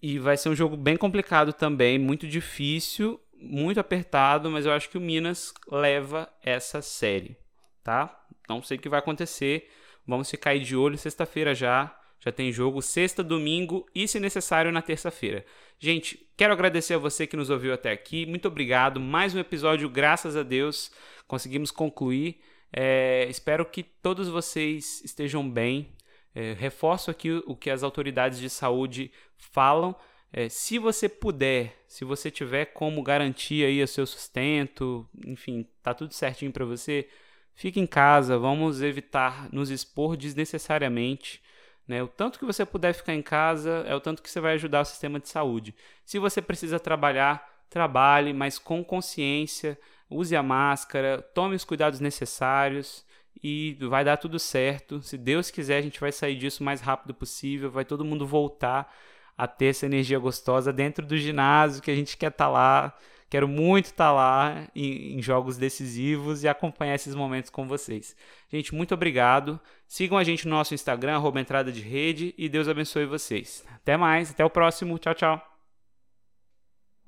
[0.00, 4.88] E vai ser um jogo bem complicado também, muito difícil, muito apertado, mas eu acho
[4.88, 7.36] que o Minas leva essa série,
[7.82, 8.16] tá?
[8.48, 9.68] Não sei o que vai acontecer.
[10.06, 14.72] Vamos ficar aí de olho sexta-feira já já tem jogo sexta, domingo e, se necessário,
[14.72, 15.44] na terça-feira.
[15.78, 18.26] Gente, quero agradecer a você que nos ouviu até aqui.
[18.26, 18.98] Muito obrigado.
[18.98, 20.90] Mais um episódio, graças a Deus,
[21.26, 22.40] conseguimos concluir.
[22.72, 25.94] É, espero que todos vocês estejam bem.
[26.34, 29.94] É, reforço aqui o, que as autoridades de saúde falam.
[30.32, 35.94] É, se você puder, se você tiver como garantir aí o seu sustento, enfim, tá
[35.94, 37.08] tudo certinho para você,
[37.54, 38.36] fique em casa.
[38.36, 41.40] Vamos evitar nos expor desnecessariamente.
[41.88, 42.02] Né?
[42.02, 44.82] O tanto que você puder ficar em casa é o tanto que você vai ajudar
[44.82, 45.74] o sistema de saúde.
[46.04, 49.78] Se você precisa trabalhar, trabalhe, mas com consciência,
[50.10, 53.06] use a máscara, tome os cuidados necessários
[53.42, 55.00] e vai dar tudo certo.
[55.00, 58.26] Se Deus quiser, a gente vai sair disso o mais rápido possível, vai todo mundo
[58.26, 58.94] voltar
[59.36, 62.98] a ter essa energia gostosa dentro do ginásio que a gente quer estar tá lá
[63.30, 68.16] Quero muito estar tá lá em, em, jogos decisivos e acompanhar esses momentos com vocês.
[68.50, 69.60] Gente, muito obrigado.
[69.86, 73.64] Sigam a gente no nosso Instagram, entrada de rede, e Deus abençoe vocês.
[73.74, 74.98] Até mais, até o próximo.
[74.98, 75.57] Tchau, tchau.